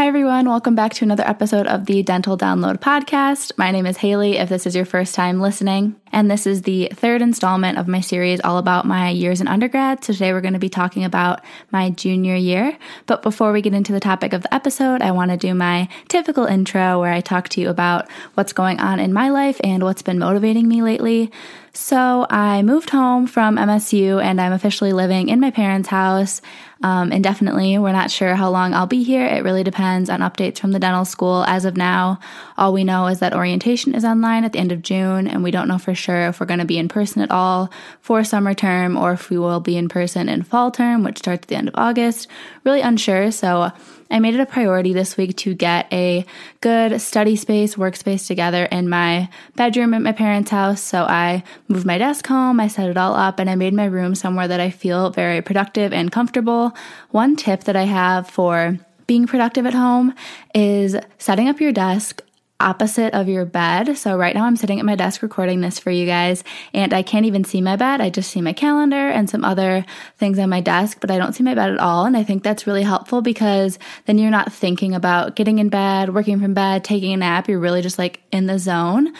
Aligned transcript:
Hi, 0.00 0.06
everyone. 0.06 0.48
Welcome 0.48 0.74
back 0.74 0.94
to 0.94 1.04
another 1.04 1.28
episode 1.28 1.66
of 1.66 1.84
the 1.84 2.02
Dental 2.02 2.38
Download 2.38 2.78
Podcast. 2.78 3.52
My 3.58 3.70
name 3.70 3.84
is 3.84 3.98
Haley, 3.98 4.38
if 4.38 4.48
this 4.48 4.66
is 4.66 4.74
your 4.74 4.86
first 4.86 5.14
time 5.14 5.42
listening. 5.42 5.94
And 6.10 6.30
this 6.30 6.46
is 6.46 6.62
the 6.62 6.88
third 6.94 7.20
installment 7.20 7.76
of 7.76 7.86
my 7.86 8.00
series 8.00 8.40
all 8.40 8.56
about 8.56 8.86
my 8.86 9.10
years 9.10 9.42
in 9.42 9.46
undergrad. 9.46 10.02
So 10.02 10.14
today 10.14 10.32
we're 10.32 10.40
going 10.40 10.54
to 10.54 10.58
be 10.58 10.70
talking 10.70 11.04
about 11.04 11.42
my 11.70 11.90
junior 11.90 12.34
year. 12.34 12.78
But 13.04 13.20
before 13.20 13.52
we 13.52 13.60
get 13.60 13.74
into 13.74 13.92
the 13.92 14.00
topic 14.00 14.32
of 14.32 14.40
the 14.40 14.54
episode, 14.54 15.02
I 15.02 15.10
want 15.10 15.32
to 15.32 15.36
do 15.36 15.52
my 15.52 15.86
typical 16.08 16.46
intro 16.46 16.98
where 16.98 17.12
I 17.12 17.20
talk 17.20 17.50
to 17.50 17.60
you 17.60 17.68
about 17.68 18.10
what's 18.36 18.54
going 18.54 18.80
on 18.80 19.00
in 19.00 19.12
my 19.12 19.28
life 19.28 19.60
and 19.62 19.82
what's 19.82 20.00
been 20.00 20.18
motivating 20.18 20.66
me 20.66 20.80
lately. 20.80 21.30
So 21.72 22.26
I 22.28 22.62
moved 22.62 22.90
home 22.90 23.26
from 23.26 23.56
MSU 23.56 24.22
and 24.22 24.40
I'm 24.40 24.52
officially 24.52 24.92
living 24.92 25.28
in 25.28 25.38
my 25.38 25.52
parents' 25.52 25.88
house 25.88 26.42
um, 26.82 27.12
indefinitely. 27.12 27.78
We're 27.78 27.92
not 27.92 28.10
sure 28.10 28.34
how 28.34 28.50
long 28.50 28.74
I'll 28.74 28.86
be 28.86 29.04
here. 29.04 29.24
It 29.24 29.44
really 29.44 29.62
depends 29.62 30.10
on 30.10 30.20
updates 30.20 30.58
from 30.58 30.72
the 30.72 30.78
dental 30.78 31.04
school. 31.04 31.44
As 31.44 31.64
of 31.64 31.76
now, 31.76 32.18
all 32.58 32.72
we 32.72 32.82
know 32.82 33.06
is 33.06 33.20
that 33.20 33.34
orientation 33.34 33.94
is 33.94 34.04
online 34.04 34.44
at 34.44 34.52
the 34.52 34.58
end 34.58 34.72
of 34.72 34.82
June, 34.82 35.28
and 35.28 35.44
we 35.44 35.50
don't 35.50 35.68
know 35.68 35.78
for 35.78 35.94
sure 35.94 36.28
if 36.28 36.40
we're 36.40 36.46
going 36.46 36.58
to 36.58 36.64
be 36.64 36.78
in 36.78 36.88
person 36.88 37.22
at 37.22 37.30
all 37.30 37.70
for 38.00 38.24
summer 38.24 38.54
term 38.54 38.96
or 38.96 39.12
if 39.12 39.30
we 39.30 39.38
will 39.38 39.60
be 39.60 39.76
in 39.76 39.88
person 39.88 40.28
in 40.28 40.42
fall 40.42 40.70
term, 40.70 41.04
which 41.04 41.18
starts 41.18 41.44
at 41.44 41.48
the 41.48 41.56
end 41.56 41.68
of 41.68 41.74
August. 41.76 42.28
Really 42.64 42.80
unsure. 42.80 43.30
So 43.30 43.70
I 44.10 44.18
made 44.18 44.34
it 44.34 44.40
a 44.40 44.46
priority 44.46 44.92
this 44.92 45.16
week 45.16 45.36
to 45.38 45.54
get 45.54 45.92
a 45.92 46.26
good 46.60 47.00
study 47.00 47.36
space, 47.36 47.76
workspace 47.76 48.26
together 48.26 48.64
in 48.64 48.88
my 48.88 49.28
bedroom 49.56 49.94
at 49.94 50.02
my 50.02 50.12
parents' 50.12 50.50
house. 50.50 50.80
So 50.80 51.04
I 51.04 51.44
moved 51.68 51.86
my 51.86 51.98
desk 51.98 52.26
home, 52.26 52.58
I 52.58 52.68
set 52.68 52.90
it 52.90 52.96
all 52.96 53.14
up, 53.14 53.38
and 53.38 53.48
I 53.48 53.54
made 53.54 53.74
my 53.74 53.84
room 53.84 54.14
somewhere 54.14 54.48
that 54.48 54.60
I 54.60 54.70
feel 54.70 55.10
very 55.10 55.42
productive 55.42 55.92
and 55.92 56.10
comfortable. 56.10 56.74
One 57.10 57.36
tip 57.36 57.64
that 57.64 57.76
I 57.76 57.84
have 57.84 58.28
for 58.28 58.78
being 59.06 59.26
productive 59.26 59.66
at 59.66 59.74
home 59.74 60.14
is 60.54 60.96
setting 61.18 61.48
up 61.48 61.60
your 61.60 61.72
desk 61.72 62.22
opposite 62.60 63.14
of 63.14 63.28
your 63.28 63.44
bed. 63.44 63.96
So 63.96 64.16
right 64.16 64.34
now 64.34 64.44
I'm 64.44 64.56
sitting 64.56 64.78
at 64.78 64.84
my 64.84 64.94
desk 64.94 65.22
recording 65.22 65.60
this 65.60 65.78
for 65.78 65.90
you 65.90 66.06
guys 66.06 66.44
and 66.72 66.92
I 66.92 67.02
can't 67.02 67.26
even 67.26 67.44
see 67.44 67.60
my 67.60 67.76
bed. 67.76 68.00
I 68.00 68.10
just 68.10 68.30
see 68.30 68.40
my 68.40 68.52
calendar 68.52 69.08
and 69.08 69.28
some 69.28 69.44
other 69.44 69.84
things 70.18 70.38
on 70.38 70.48
my 70.50 70.60
desk, 70.60 70.98
but 71.00 71.10
I 71.10 71.18
don't 71.18 71.32
see 71.32 71.42
my 71.42 71.54
bed 71.54 71.70
at 71.70 71.78
all. 71.80 72.04
And 72.04 72.16
I 72.16 72.22
think 72.22 72.42
that's 72.42 72.66
really 72.66 72.82
helpful 72.82 73.22
because 73.22 73.78
then 74.06 74.18
you're 74.18 74.30
not 74.30 74.52
thinking 74.52 74.94
about 74.94 75.36
getting 75.36 75.58
in 75.58 75.68
bed, 75.68 76.14
working 76.14 76.40
from 76.40 76.54
bed, 76.54 76.84
taking 76.84 77.12
a 77.12 77.16
nap. 77.16 77.48
You're 77.48 77.58
really 77.58 77.82
just 77.82 77.98
like 77.98 78.20
in 78.30 78.46
the 78.46 78.58
zone. 78.58 79.14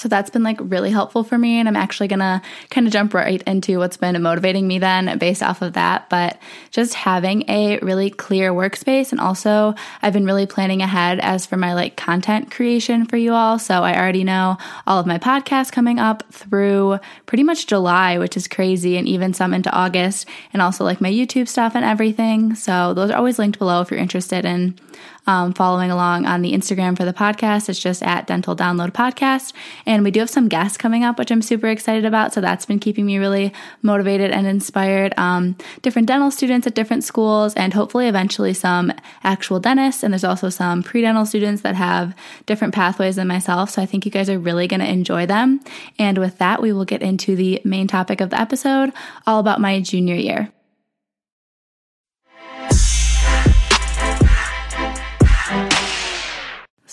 So 0.00 0.08
that's 0.08 0.30
been 0.30 0.42
like 0.42 0.56
really 0.60 0.90
helpful 0.90 1.24
for 1.24 1.36
me. 1.36 1.58
And 1.58 1.68
I'm 1.68 1.76
actually 1.76 2.08
going 2.08 2.20
to 2.20 2.40
kind 2.70 2.86
of 2.86 2.92
jump 2.92 3.12
right 3.12 3.42
into 3.42 3.78
what's 3.78 3.98
been 3.98 4.20
motivating 4.22 4.66
me 4.66 4.78
then 4.78 5.18
based 5.18 5.42
off 5.42 5.60
of 5.60 5.74
that. 5.74 6.08
But 6.08 6.38
just 6.70 6.94
having 6.94 7.44
a 7.50 7.78
really 7.80 8.08
clear 8.08 8.50
workspace. 8.52 9.12
And 9.12 9.20
also, 9.20 9.74
I've 10.00 10.14
been 10.14 10.24
really 10.24 10.46
planning 10.46 10.80
ahead 10.80 11.20
as 11.20 11.44
for 11.44 11.58
my 11.58 11.74
like 11.74 11.98
content 11.98 12.50
creation 12.50 13.04
for 13.04 13.18
you 13.18 13.34
all. 13.34 13.58
So 13.58 13.82
I 13.82 13.94
already 13.94 14.24
know 14.24 14.56
all 14.86 14.98
of 14.98 15.06
my 15.06 15.18
podcasts 15.18 15.70
coming 15.70 15.98
up 15.98 16.22
through 16.32 16.98
pretty 17.26 17.42
much 17.42 17.66
July, 17.66 18.16
which 18.16 18.38
is 18.38 18.48
crazy, 18.48 18.96
and 18.96 19.06
even 19.06 19.34
some 19.34 19.52
into 19.52 19.70
August, 19.70 20.26
and 20.54 20.62
also 20.62 20.82
like 20.82 21.02
my 21.02 21.10
YouTube 21.10 21.46
stuff 21.46 21.74
and 21.74 21.84
everything. 21.84 22.54
So 22.54 22.94
those 22.94 23.10
are 23.10 23.18
always 23.18 23.38
linked 23.38 23.58
below 23.58 23.82
if 23.82 23.90
you're 23.90 24.00
interested 24.00 24.46
in 24.46 24.78
um, 25.26 25.52
following 25.52 25.90
along 25.90 26.26
on 26.26 26.42
the 26.42 26.52
Instagram 26.52 26.96
for 26.96 27.04
the 27.04 27.12
podcast. 27.12 27.68
It's 27.68 27.78
just 27.78 28.02
at 28.02 28.26
Dental 28.26 28.56
Download 28.56 28.90
Podcast. 28.90 29.52
And 29.86 30.04
we 30.04 30.10
do 30.10 30.20
have 30.20 30.30
some 30.30 30.48
guests 30.48 30.76
coming 30.76 31.04
up, 31.04 31.18
which 31.18 31.30
I'm 31.30 31.42
super 31.42 31.68
excited 31.68 32.04
about. 32.04 32.32
So 32.32 32.40
that's 32.40 32.66
been 32.66 32.78
keeping 32.78 33.06
me 33.06 33.18
really 33.18 33.52
motivated 33.82 34.30
and 34.30 34.46
inspired. 34.46 35.14
Um, 35.16 35.56
different 35.82 36.08
dental 36.08 36.30
students 36.30 36.66
at 36.66 36.74
different 36.74 37.04
schools, 37.04 37.54
and 37.54 37.72
hopefully 37.74 38.08
eventually 38.08 38.54
some 38.54 38.92
actual 39.22 39.60
dentists. 39.60 40.02
And 40.02 40.12
there's 40.12 40.24
also 40.24 40.48
some 40.48 40.82
pre 40.82 41.02
dental 41.02 41.26
students 41.26 41.62
that 41.62 41.74
have 41.74 42.14
different 42.46 42.74
pathways 42.74 43.16
than 43.16 43.28
myself. 43.28 43.70
So 43.70 43.82
I 43.82 43.86
think 43.86 44.04
you 44.04 44.10
guys 44.10 44.28
are 44.28 44.38
really 44.38 44.66
going 44.66 44.80
to 44.80 44.88
enjoy 44.88 45.26
them. 45.26 45.60
And 45.98 46.18
with 46.18 46.38
that, 46.38 46.62
we 46.62 46.72
will 46.72 46.84
get 46.84 47.02
into 47.02 47.36
the 47.36 47.60
main 47.64 47.86
topic 47.86 48.20
of 48.20 48.30
the 48.30 48.40
episode 48.40 48.92
all 49.26 49.40
about 49.40 49.60
my 49.60 49.80
junior 49.80 50.14
year. 50.14 50.52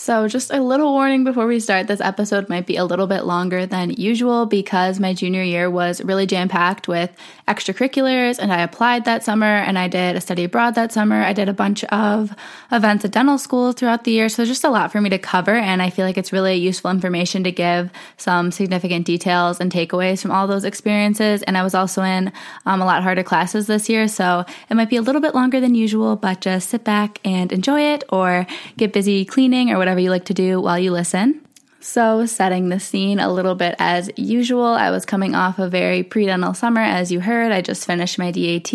So, 0.08 0.26
just 0.30 0.52
a 0.52 0.62
little 0.62 0.94
warning 0.94 1.26
before 1.26 1.48
we 1.48 1.60
start 1.60 1.88
this 1.88 2.00
episode 2.00 2.48
might 2.48 2.66
be 2.66 2.78
a 2.78 2.86
little 2.86 3.08
bit 3.08 3.26
longer 3.26 3.66
than 3.66 3.90
usual 3.90 4.46
because 4.46 5.02
my 5.02 5.14
junior 5.14 5.44
year 5.44 5.70
was 5.70 6.02
really 6.02 6.26
jam 6.26 6.48
packed 6.48 6.88
with 6.88 7.14
extracurriculars, 7.46 8.40
and 8.40 8.54
I 8.54 8.62
applied 8.62 9.04
that 9.04 9.26
summer 9.26 9.46
and 9.46 9.78
I 9.78 9.90
did 9.90 10.16
a 10.16 10.22
study 10.22 10.46
abroad 10.46 10.76
that 10.76 10.94
summer. 10.94 11.22
I 11.22 11.34
did 11.34 11.50
a 11.50 11.54
bunch 11.54 11.84
of 11.84 12.34
events 12.72 13.04
at 13.04 13.12
dental 13.12 13.38
school 13.38 13.74
throughout 13.74 14.06
the 14.06 14.12
year. 14.12 14.30
So, 14.30 14.46
just 14.46 14.64
a 14.64 14.70
lot 14.70 14.94
for 14.94 15.02
me 15.02 15.10
to 15.10 15.18
cover, 15.18 15.56
and 15.56 15.82
I 15.82 15.90
feel 15.90 16.06
like 16.06 16.18
it's 16.18 16.32
really 16.32 16.56
useful 16.56 16.90
information 16.90 17.44
to 17.44 17.52
give 17.52 17.92
some 18.16 18.54
significant 18.54 19.06
details 19.06 19.60
and 19.60 19.70
takeaways 19.70 20.22
from 20.22 20.32
all 20.32 20.48
those 20.48 20.64
experiences. 20.64 21.44
And 21.44 21.58
I 21.58 21.64
was 21.64 21.76
also 21.76 22.02
in 22.04 22.32
um, 22.66 22.82
a 22.82 22.86
lot 22.86 23.04
harder 23.04 23.24
classes 23.24 23.68
this 23.68 23.90
year, 23.90 24.08
so 24.08 24.46
it 24.70 24.76
might 24.76 24.90
be 24.90 24.96
a 24.96 25.02
little 25.02 25.20
bit 25.20 25.36
longer 25.36 25.60
than 25.60 25.76
usual, 25.76 26.16
but 26.16 26.40
just 26.40 26.70
sit 26.70 26.86
back 26.86 27.20
and 27.26 27.52
enjoy 27.52 27.82
it 27.82 28.06
or 28.08 28.48
get 28.78 28.94
busy 28.94 29.26
cleaning 29.26 29.70
or 29.70 29.78
whatever 29.78 29.97
whatever 29.98 30.04
you 30.04 30.12
like 30.12 30.26
to 30.26 30.34
do 30.36 30.62
while 30.62 30.78
you 30.78 30.92
listen. 30.92 31.42
So, 31.80 32.26
setting 32.26 32.70
the 32.70 32.80
scene 32.80 33.20
a 33.20 33.32
little 33.32 33.56
bit 33.56 33.76
as 33.80 34.12
usual, 34.16 34.66
I 34.66 34.92
was 34.92 35.06
coming 35.06 35.34
off 35.36 35.58
a 35.58 35.70
very 35.70 36.04
pre 36.04 36.26
dental 36.26 36.54
summer, 36.54 36.82
as 36.82 37.12
you 37.12 37.20
heard. 37.20 37.52
I 37.52 37.62
just 37.62 37.86
finished 37.86 38.20
my 38.20 38.32
DAT, 38.32 38.72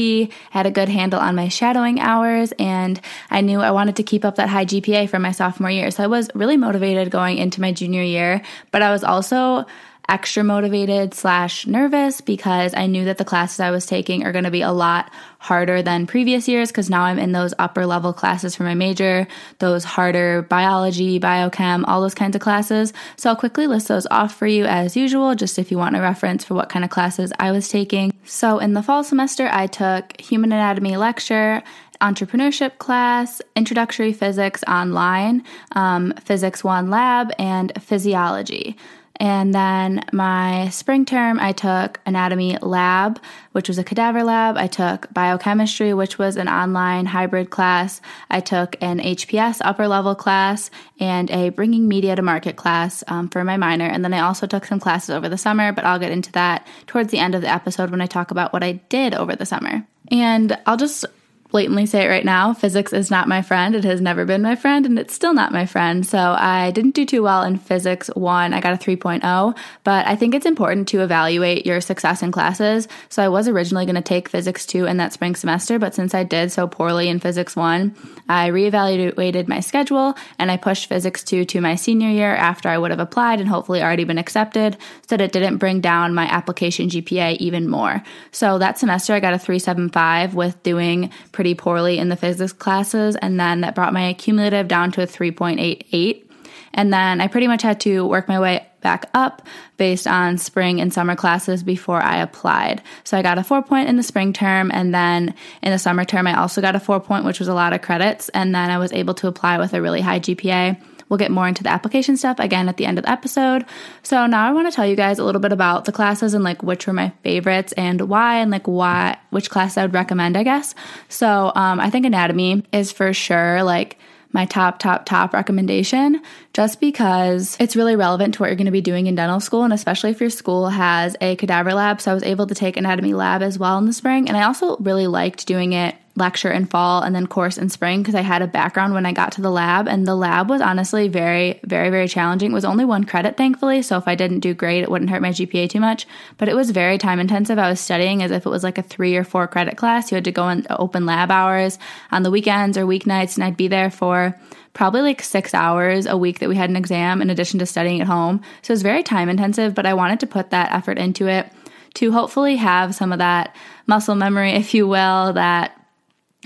had 0.51 0.67
a 0.67 0.71
good 0.71 0.89
handle 0.89 1.21
on 1.21 1.37
my 1.37 1.49
shadowing 1.49 2.01
hours, 2.01 2.53
and 2.59 3.01
I 3.31 3.41
knew 3.41 3.61
I 3.61 3.71
wanted 3.71 3.97
to 3.97 4.03
keep 4.03 4.25
up 4.25 4.37
that 4.37 4.49
high 4.49 4.65
GPA 4.65 5.09
for 5.09 5.19
my 5.19 5.33
sophomore 5.33 5.71
year. 5.71 5.91
So, 5.91 6.03
I 6.03 6.09
was 6.09 6.29
really 6.35 6.57
motivated 6.57 7.11
going 7.11 7.39
into 7.39 7.61
my 7.61 7.73
junior 7.73 8.03
year, 8.03 8.43
but 8.73 8.83
I 8.83 8.91
was 8.91 9.05
also 9.05 9.67
extra 10.09 10.43
motivated 10.43 11.15
slash 11.15 11.67
nervous 11.67 12.21
because 12.21 12.75
I 12.75 12.87
knew 12.87 13.05
that 13.05 13.19
the 13.19 13.25
classes 13.25 13.61
I 13.61 13.71
was 13.71 13.87
taking 13.87 14.25
are 14.25 14.33
going 14.33 14.45
to 14.45 14.51
be 14.51 14.63
a 14.63 14.73
lot 14.73 15.11
harder 15.39 15.81
than 15.83 16.07
previous 16.07 16.49
years 16.49 16.71
because 16.71 16.91
now 16.91 17.03
I'm 17.03 17.19
in 17.19 17.33
those 17.33 17.55
upper 17.59 17.87
level 17.87 18.13
classes 18.13 18.55
for 18.55 18.65
my 18.65 18.75
major, 18.75 19.27
those 19.59 19.85
harder 19.85 20.43
biology, 20.43 21.19
biochem, 21.21 21.85
all 21.87 22.01
those 22.01 22.15
kinds 22.15 22.37
of 22.37 22.43
classes. 22.43 22.93
So 23.17 23.31
I'll 23.31 23.37
quickly 23.37 23.67
list 23.67 23.89
those 23.89 24.07
off 24.11 24.35
for 24.35 24.47
you 24.47 24.65
as 24.65 24.97
usual, 24.97 25.35
just 25.35 25.59
if 25.59 25.71
you 25.71 25.79
want 25.79 25.97
a 25.97 26.01
reference 26.01 26.45
for 26.45 26.55
what 26.55 26.69
kind 26.69 26.85
of 26.85 26.91
classes 26.91 27.33
I 27.39 27.53
was 27.53 27.69
taking. 27.69 28.13
So 28.25 28.59
in 28.59 28.75
the 28.75 28.83
fall 28.83 29.05
semester, 29.05 29.49
I 29.53 29.67
took 29.67 30.21
human 30.21 30.53
anatomy 30.53 30.97
lecture, 30.97 31.63
entrepreneurship 32.01 32.79
class, 32.79 33.41
introductory 33.55 34.13
physics 34.13 34.63
online, 34.67 35.45
um, 35.73 36.13
physics 36.25 36.65
one 36.65 36.91
lab, 36.91 37.33
and 37.39 37.73
physiology. 37.81 38.77
And 39.17 39.55
then 39.55 40.05
my 40.13 40.69
spring 40.71 41.05
term, 41.05 41.39
I 41.39 41.53
took 41.53 42.01
anatomy 42.07 42.59
lab, 42.59 43.21
which 43.53 43.69
was 43.69 43.79
a 43.79 43.85
cadaver 43.85 44.25
lab. 44.25 44.57
I 44.57 44.67
took 44.67 45.13
biochemistry, 45.13 45.95
which 45.95 46.19
was 46.19 46.37
an 46.37 46.49
online 46.49 47.07
hybrid 47.07 47.51
class. 47.51 48.01
I 48.31 48.41
took 48.41 48.77
an 48.81 48.99
HPS 48.99 49.61
upper 49.63 49.87
level 49.87 50.15
class 50.15 50.71
and 50.99 51.31
a 51.31 51.51
bringing 51.51 51.89
media 51.89 52.17
to 52.17 52.23
market 52.23 52.57
class 52.57 53.05
um, 53.07 53.29
for 53.29 53.45
my 53.45 53.57
minor. 53.57 53.87
And 53.87 54.05
then 54.05 54.15
I 54.15 54.21
also 54.21 54.47
took 54.47 54.65
some 54.65 54.81
classes 54.81 55.11
over 55.11 55.29
the 55.29 55.39
summer, 55.39 55.73
but 55.73 55.85
I'll 55.85 55.99
get 55.99 56.13
into 56.13 56.33
that 56.33 56.67
towards 56.87 57.11
the 57.11 57.19
end 57.19 57.35
of 57.35 57.43
the 57.43 57.51
episode 57.51 57.91
when 57.91 58.01
I 58.01 58.07
talk 58.07 58.31
about 58.31 58.53
what 58.53 58.65
I 58.65 58.73
did 58.89 59.15
over 59.15 59.37
the 59.37 59.47
summer. 59.47 59.87
And 60.11 60.59
I'll 60.67 60.77
just 60.77 61.05
blatantly 61.53 61.87
say 61.87 62.05
it 62.05 62.09
right 62.09 62.25
now 62.25 62.55
physics 62.55 62.93
is 62.93 63.11
not 63.11 63.29
my 63.29 63.43
friend. 63.43 63.75
It 63.75 63.85
has 63.85 64.01
never 64.01 64.25
been 64.25 64.43
my 64.43 64.57
friend, 64.57 64.87
and 64.87 64.99
it's 64.99 65.15
still 65.15 65.35
not 65.35 65.53
my 65.53 65.67
friend. 65.67 66.05
So 66.05 66.19
I 66.19 66.71
didn't 66.71 66.95
do 66.95 67.05
too 67.05 67.23
well 67.23 67.43
in 67.43 67.59
physics 67.59 68.09
one. 68.15 68.55
I 68.55 68.61
got 68.61 68.73
a 68.73 68.85
3.0, 68.85 69.57
but 69.85 70.07
I 70.07 70.17
think 70.17 70.35
it's 70.35 70.47
important 70.47 70.89
to 70.89 71.03
evaluate 71.03 71.67
your 71.67 71.81
success 71.81 72.23
in 72.23 72.33
classes. 72.33 72.89
So 73.11 73.23
I 73.23 73.29
was 73.29 73.49
originally 73.49 73.85
going 73.85 73.97
to 73.97 74.03
take 74.03 74.29
physics 74.29 74.65
two 74.65 74.87
in 74.87 74.97
that 74.97 75.13
spring 75.13 75.35
semester, 75.35 75.79
but 75.79 75.95
since 75.95 76.15
I 76.15 76.25
did 76.25 76.51
so 76.51 76.67
poorly 76.67 77.09
in 77.09 77.21
physics 77.21 77.55
one, 77.55 77.95
I 78.29 78.49
reevaluated 78.49 79.47
my 79.47 79.61
schedule 79.61 80.15
and 80.39 80.51
I 80.51 80.57
pushed 80.57 80.89
physics 80.89 81.23
two 81.23 81.45
to 81.45 81.61
my 81.61 81.75
senior 81.75 82.09
year 82.09 82.35
after 82.35 82.71
I 82.71 82.79
would 82.79 82.91
have 82.91 83.01
applied 83.01 83.41
and 83.41 83.49
hopefully 83.49 83.83
already 83.83 84.05
been 84.05 84.19
accepted 84.19 84.79
so 85.07 85.17
that 85.17 85.21
it 85.21 85.33
didn't 85.33 85.59
bring 85.59 85.81
down 85.81 86.15
my 86.15 86.25
application 86.25 86.89
GPA 86.89 87.37
even 87.39 87.69
more. 87.69 88.03
So 88.31 88.59
that 88.59 88.79
semester 88.79 89.13
I 89.13 89.21
got 89.21 89.35
a 89.35 89.39
375 89.39 90.35
with 90.35 90.63
doing 90.63 91.11
pretty 91.33 91.42
pretty 91.43 91.55
poorly 91.57 91.99
in 91.99 92.09
the 92.09 92.15
physics 92.15 92.53
classes, 92.53 93.17
and 93.17 93.41
then 93.41 93.63
that 93.63 93.75
brought 93.75 93.93
my 93.93 94.13
cumulative 94.13 94.69
down 94.69 94.93
to 94.93 95.03
a 95.03 95.09
3.88. 95.09 96.25
And 96.73 96.93
then 96.93 97.21
I 97.21 97.27
pretty 97.27 97.49
much 97.49 97.63
had 97.63 97.81
to 97.81 98.07
work 98.07 98.29
my 98.29 98.39
way 98.39 98.65
back 98.81 99.11
up 99.13 99.43
based 99.77 100.07
on 100.07 100.39
spring 100.39 100.81
and 100.81 100.95
summer 100.95 101.17
classes 101.17 101.65
before 101.65 102.01
I 102.01 102.19
applied. 102.19 102.81
So 103.03 103.19
I 103.19 103.23
got 103.23 103.39
a 103.39 103.43
four 103.43 103.61
point 103.61 103.89
in 103.89 103.97
the 103.97 104.05
spring 104.05 104.33
term, 104.33 104.71
and 104.73 104.95
then 104.95 105.35
in 105.65 105.73
the 105.73 105.81
summer 105.81 106.05
term, 106.05 106.29
I 106.29 106.39
also 106.39 106.61
got 106.61 106.77
a 106.77 106.81
four 106.81 107.01
point, 107.01 107.25
which 107.25 107.41
was 107.41 107.49
a 107.49 107.55
lot 107.55 107.73
of 107.73 107.83
credits. 107.83 108.29
And 108.29 108.55
then 108.55 108.71
I 108.71 108.79
was 108.79 108.93
able 108.93 109.15
to 109.15 109.27
apply 109.27 109.59
with 109.59 109.75
a 109.75 109.83
really 109.83 110.01
high 110.01 110.21
GPA. 110.21 110.81
We'll 111.13 111.19
get 111.19 111.31
more 111.31 111.47
into 111.47 111.63
the 111.63 111.69
application 111.69 112.17
stuff 112.17 112.39
again 112.39 112.71
at 112.71 112.79
the 112.79 112.87
end 112.87 112.97
of 112.97 113.05
the 113.05 113.11
episode. 113.11 113.67
So 114.03 114.25
now 114.25 114.49
I 114.49 114.53
want 114.53 114.67
to 114.73 114.75
tell 114.75 114.87
you 114.87 114.97
guys 114.97 115.19
a 115.19 115.25
little 115.25 115.43
bit 115.43 115.53
about 115.53 115.85
the 115.85 115.93
classes 115.93 116.33
and 116.33 116.43
like 116.43 116.63
which 116.63 116.87
were 116.87 116.95
my 116.95 117.11
favorites 117.23 117.75
and 117.75 118.01
why 118.09 118.39
and 118.39 118.51
like 118.51 118.67
why 118.67 119.19
which 119.29 119.51
class 119.51 119.77
I 119.77 119.83
would 119.83 119.93
recommend, 119.93 120.39
I 120.39 120.43
guess. 120.43 120.75
So 121.11 121.53
um, 121.55 121.81
I 121.81 121.91
think 121.91 122.07
anatomy 122.07 122.65
is 122.73 122.93
for 122.93 123.13
sure 123.13 123.63
like 123.63 123.99
my 124.33 124.47
top, 124.47 124.79
top, 124.79 125.05
top 125.05 125.35
recommendation 125.35 126.23
just 126.55 126.81
because 126.81 127.59
it's 127.61 127.77
really 127.77 127.95
relevant 127.95 128.33
to 128.33 128.41
what 128.41 128.47
you're 128.47 128.57
going 128.57 128.65
to 128.65 128.73
be 128.73 128.81
doing 128.81 129.07
in 129.07 129.15
dental 129.15 129.41
school. 129.41 129.65
And 129.65 129.73
especially 129.75 130.13
if 130.13 130.21
your 130.23 130.31
school 130.31 130.71
has 130.71 131.15
a 131.21 131.37
cadaver 131.37 131.75
lab. 131.75 132.01
So 132.01 132.11
I 132.11 132.15
was 132.15 132.23
able 132.23 132.47
to 132.47 132.55
take 132.55 132.79
anatomy 132.79 133.13
lab 133.13 133.43
as 133.43 133.59
well 133.59 133.77
in 133.77 133.85
the 133.85 133.93
spring. 133.93 134.29
And 134.29 134.37
I 134.39 134.45
also 134.45 134.79
really 134.79 135.09
liked 135.09 135.47
doing 135.47 135.75
it 135.75 135.95
lecture 136.15 136.51
in 136.51 136.67
fall 136.67 137.03
and 137.03 137.15
then 137.15 137.27
course 137.27 137.57
in 137.57 137.69
spring 137.71 138.03
because 138.03 138.15
I 138.15 138.21
had 138.21 138.43
a 138.43 138.47
background 138.47 138.93
when 138.93 139.07
I 139.07 139.13
got 139.13 139.33
to 139.33 139.41
the 139.41 139.51
lab. 139.51 139.89
And 139.89 140.07
the 140.07 140.15
lab 140.15 140.51
was 140.51 140.61
honestly 140.61 141.09
very, 141.09 141.59
very, 141.65 141.89
very 141.91 142.07
challenging. 142.07 142.51
It 142.51 142.55
was 142.55 142.65
only 142.65 142.85
one 142.85 143.05
credit, 143.05 143.37
thankfully. 143.37 143.83
So 143.83 143.97
if 143.97 144.07
I 144.07 144.15
didn't 144.15 144.41
do 144.41 144.53
great, 144.53 144.83
it 144.83 144.91
wouldn't 144.91 145.11
hurt 145.11 145.23
my 145.23 145.31
GPA 145.31 145.71
too 145.71 145.81
much. 145.81 146.07
But 146.37 146.49
it 146.49 146.57
was 146.57 146.71
very 146.71 146.99
time 146.99 147.19
intensive. 147.19 147.59
I 147.59 147.71
was 147.71 147.81
studying 147.81 148.23
as 148.23 148.31
if 148.31 148.45
it 148.45 148.51
was 148.51 148.63
like 148.63 148.79
a 148.79 148.83
three 148.83 149.17
or 149.17 149.25
four 149.25 149.47
credit 149.47 149.77
class. 149.77 150.11
You 150.11 150.17
had 150.17 150.25
to 150.25 150.33
go 150.33 150.49
in 150.49 150.67
open 150.71 151.07
lab 151.07 151.31
hours 151.31 151.79
on 152.11 152.23
the 152.23 152.31
weekends 152.31 152.77
or 152.77 152.85
weeknights, 152.85 153.37
and 153.37 153.45
I'd 153.45 153.57
be 153.57 153.69
there 153.69 153.91
for 153.91 154.39
probably 154.75 155.03
like 155.03 155.23
six 155.23 155.55
hours 155.55 156.07
a 156.07 156.17
week 156.17 156.39
that 156.39 156.49
we 156.49 156.57
had 156.57 156.71
an 156.71 156.77
exam 156.77 157.21
in 157.21 157.31
addition 157.31 157.59
to 157.59 157.67
studying 157.67 158.01
at 158.01 158.07
home. 158.07 158.41
So 158.63 158.73
it 158.73 158.75
was 158.75 158.83
very 158.83 159.03
time 159.03 159.29
intensive, 159.29 159.75
but 159.75 159.87
I 159.87 159.95
wanted 159.95 160.21
to 160.21 160.27
put 160.27 160.51
that 160.51 160.73
effort 160.73 160.99
into 160.99 161.27
it 161.29 161.51
to 161.95 162.13
hopefully 162.13 162.57
have 162.57 162.95
some 162.95 163.13
of 163.13 163.19
that 163.19 163.55
muscle 163.87 164.15
memory, 164.15 164.53
if 164.53 164.73
you 164.73 164.89
will, 164.89 165.35
that 165.35 165.79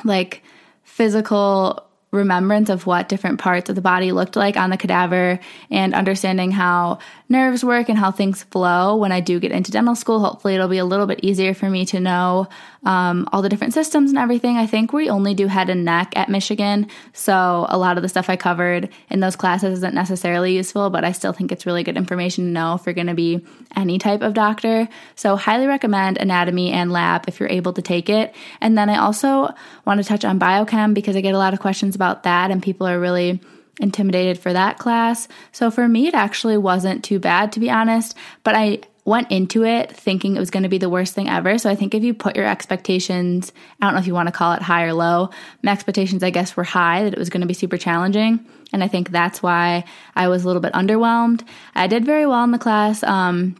like 0.04 0.42
physical 0.82 1.86
remembrance 2.12 2.70
of 2.70 2.86
what 2.86 3.08
different 3.08 3.38
parts 3.38 3.68
of 3.68 3.76
the 3.76 3.82
body 3.82 4.12
looked 4.12 4.36
like 4.36 4.56
on 4.56 4.70
the 4.70 4.76
cadaver 4.76 5.38
and 5.70 5.94
understanding 5.94 6.50
how 6.50 6.98
nerves 7.28 7.64
work 7.64 7.88
and 7.88 7.98
how 7.98 8.10
things 8.10 8.44
flow 8.44 8.96
when 8.96 9.10
I 9.10 9.20
do 9.20 9.40
get 9.40 9.50
into 9.50 9.72
dental 9.72 9.94
school. 9.94 10.20
Hopefully, 10.20 10.54
it'll 10.54 10.68
be 10.68 10.78
a 10.78 10.84
little 10.84 11.06
bit 11.06 11.20
easier 11.22 11.54
for 11.54 11.68
me 11.68 11.84
to 11.86 12.00
know 12.00 12.48
um, 12.84 13.28
all 13.32 13.42
the 13.42 13.48
different 13.48 13.74
systems 13.74 14.10
and 14.10 14.18
everything. 14.18 14.56
I 14.56 14.66
think 14.66 14.92
we 14.92 15.10
only 15.10 15.34
do 15.34 15.48
head 15.48 15.68
and 15.68 15.84
neck 15.84 16.12
at 16.14 16.28
Michigan, 16.28 16.88
so 17.12 17.66
a 17.68 17.76
lot 17.76 17.96
of 17.96 18.02
the 18.02 18.08
stuff 18.08 18.30
I 18.30 18.36
covered 18.36 18.90
in 19.10 19.20
those 19.20 19.34
classes 19.34 19.78
isn't 19.78 19.94
necessarily 19.94 20.54
useful, 20.54 20.90
but 20.90 21.04
I 21.04 21.12
still 21.12 21.32
think 21.32 21.50
it's 21.50 21.66
really 21.66 21.82
good 21.82 21.96
information 21.96 22.44
to 22.44 22.50
know 22.50 22.74
if 22.74 22.86
you're 22.86 22.94
going 22.94 23.08
to 23.08 23.14
be 23.14 23.44
any 23.74 23.98
type 23.98 24.22
of 24.22 24.34
doctor. 24.34 24.88
So, 25.16 25.36
highly 25.36 25.66
recommend 25.66 26.18
anatomy 26.18 26.70
and 26.70 26.92
lab 26.92 27.24
if 27.26 27.40
you're 27.40 27.48
able 27.48 27.72
to 27.72 27.82
take 27.82 28.08
it. 28.08 28.34
And 28.60 28.78
then 28.78 28.88
I 28.88 28.98
also 28.98 29.52
want 29.84 29.98
to 29.98 30.04
touch 30.04 30.24
on 30.24 30.38
biochem 30.38 30.94
because 30.94 31.16
I 31.16 31.20
get 31.20 31.34
a 31.34 31.38
lot 31.38 31.54
of 31.54 31.60
questions 31.60 31.96
about 31.96 32.22
that, 32.22 32.50
and 32.50 32.62
people 32.62 32.86
are 32.86 33.00
really 33.00 33.40
intimidated 33.80 34.38
for 34.38 34.52
that 34.52 34.78
class. 34.78 35.28
So 35.52 35.70
for 35.70 35.86
me, 35.86 36.06
it 36.06 36.14
actually 36.14 36.58
wasn't 36.58 37.04
too 37.04 37.18
bad, 37.18 37.52
to 37.52 37.60
be 37.60 37.70
honest, 37.70 38.16
but 38.42 38.54
I 38.54 38.80
went 39.04 39.30
into 39.30 39.64
it 39.64 39.92
thinking 39.92 40.34
it 40.34 40.40
was 40.40 40.50
going 40.50 40.64
to 40.64 40.68
be 40.68 40.78
the 40.78 40.90
worst 40.90 41.14
thing 41.14 41.28
ever. 41.28 41.58
So 41.58 41.70
I 41.70 41.76
think 41.76 41.94
if 41.94 42.02
you 42.02 42.12
put 42.12 42.34
your 42.34 42.46
expectations, 42.46 43.52
I 43.80 43.86
don't 43.86 43.94
know 43.94 44.00
if 44.00 44.06
you 44.08 44.14
want 44.14 44.26
to 44.26 44.32
call 44.32 44.52
it 44.54 44.62
high 44.62 44.82
or 44.82 44.92
low, 44.92 45.30
my 45.62 45.70
expectations, 45.70 46.24
I 46.24 46.30
guess, 46.30 46.56
were 46.56 46.64
high 46.64 47.04
that 47.04 47.12
it 47.12 47.18
was 47.18 47.30
going 47.30 47.42
to 47.42 47.46
be 47.46 47.54
super 47.54 47.76
challenging. 47.76 48.44
And 48.72 48.82
I 48.82 48.88
think 48.88 49.10
that's 49.10 49.42
why 49.42 49.84
I 50.16 50.26
was 50.26 50.42
a 50.42 50.46
little 50.48 50.60
bit 50.60 50.72
underwhelmed. 50.72 51.46
I 51.74 51.86
did 51.86 52.04
very 52.04 52.26
well 52.26 52.42
in 52.42 52.50
the 52.50 52.58
class. 52.58 53.04
Um, 53.04 53.56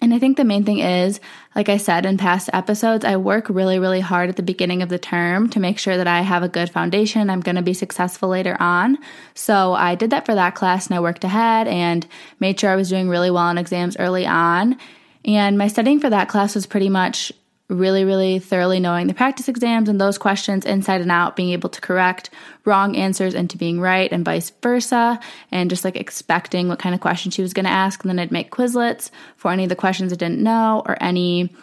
and 0.00 0.14
I 0.14 0.18
think 0.18 0.36
the 0.36 0.44
main 0.44 0.64
thing 0.64 0.78
is, 0.78 1.20
like 1.56 1.68
I 1.68 1.76
said 1.76 2.06
in 2.06 2.18
past 2.18 2.50
episodes, 2.52 3.04
I 3.04 3.16
work 3.16 3.48
really, 3.48 3.78
really 3.78 4.00
hard 4.00 4.28
at 4.28 4.36
the 4.36 4.42
beginning 4.42 4.82
of 4.82 4.88
the 4.88 4.98
term 4.98 5.50
to 5.50 5.60
make 5.60 5.78
sure 5.78 5.96
that 5.96 6.06
I 6.06 6.20
have 6.20 6.44
a 6.44 6.48
good 6.48 6.70
foundation. 6.70 7.28
I'm 7.28 7.40
going 7.40 7.56
to 7.56 7.62
be 7.62 7.74
successful 7.74 8.28
later 8.28 8.56
on. 8.60 8.98
So 9.34 9.74
I 9.74 9.96
did 9.96 10.10
that 10.10 10.24
for 10.24 10.36
that 10.36 10.54
class 10.54 10.86
and 10.86 10.94
I 10.94 11.00
worked 11.00 11.24
ahead 11.24 11.66
and 11.66 12.06
made 12.38 12.60
sure 12.60 12.70
I 12.70 12.76
was 12.76 12.88
doing 12.88 13.08
really 13.08 13.30
well 13.30 13.42
on 13.42 13.58
exams 13.58 13.96
early 13.98 14.24
on. 14.24 14.78
And 15.24 15.58
my 15.58 15.66
studying 15.66 15.98
for 15.98 16.10
that 16.10 16.28
class 16.28 16.54
was 16.54 16.66
pretty 16.66 16.88
much 16.88 17.32
really, 17.68 18.04
really 18.04 18.38
thoroughly 18.38 18.80
knowing 18.80 19.06
the 19.06 19.14
practice 19.14 19.48
exams 19.48 19.88
and 19.88 20.00
those 20.00 20.16
questions 20.18 20.64
inside 20.64 21.00
and 21.00 21.10
out, 21.10 21.36
being 21.36 21.50
able 21.50 21.68
to 21.68 21.80
correct 21.80 22.30
wrong 22.64 22.96
answers 22.96 23.34
into 23.34 23.58
being 23.58 23.80
right 23.80 24.10
and 24.10 24.24
vice 24.24 24.50
versa, 24.62 25.20
and 25.52 25.68
just 25.68 25.84
like 25.84 25.96
expecting 25.96 26.68
what 26.68 26.78
kind 26.78 26.94
of 26.94 27.00
question 27.00 27.30
she 27.30 27.42
was 27.42 27.52
going 27.52 27.66
to 27.66 27.70
ask. 27.70 28.02
And 28.02 28.08
then 28.08 28.18
I'd 28.18 28.32
make 28.32 28.50
Quizlets 28.50 29.10
for 29.36 29.52
any 29.52 29.64
of 29.64 29.68
the 29.68 29.76
questions 29.76 30.12
I 30.12 30.16
didn't 30.16 30.42
know 30.42 30.82
or 30.86 30.96
any 31.02 31.54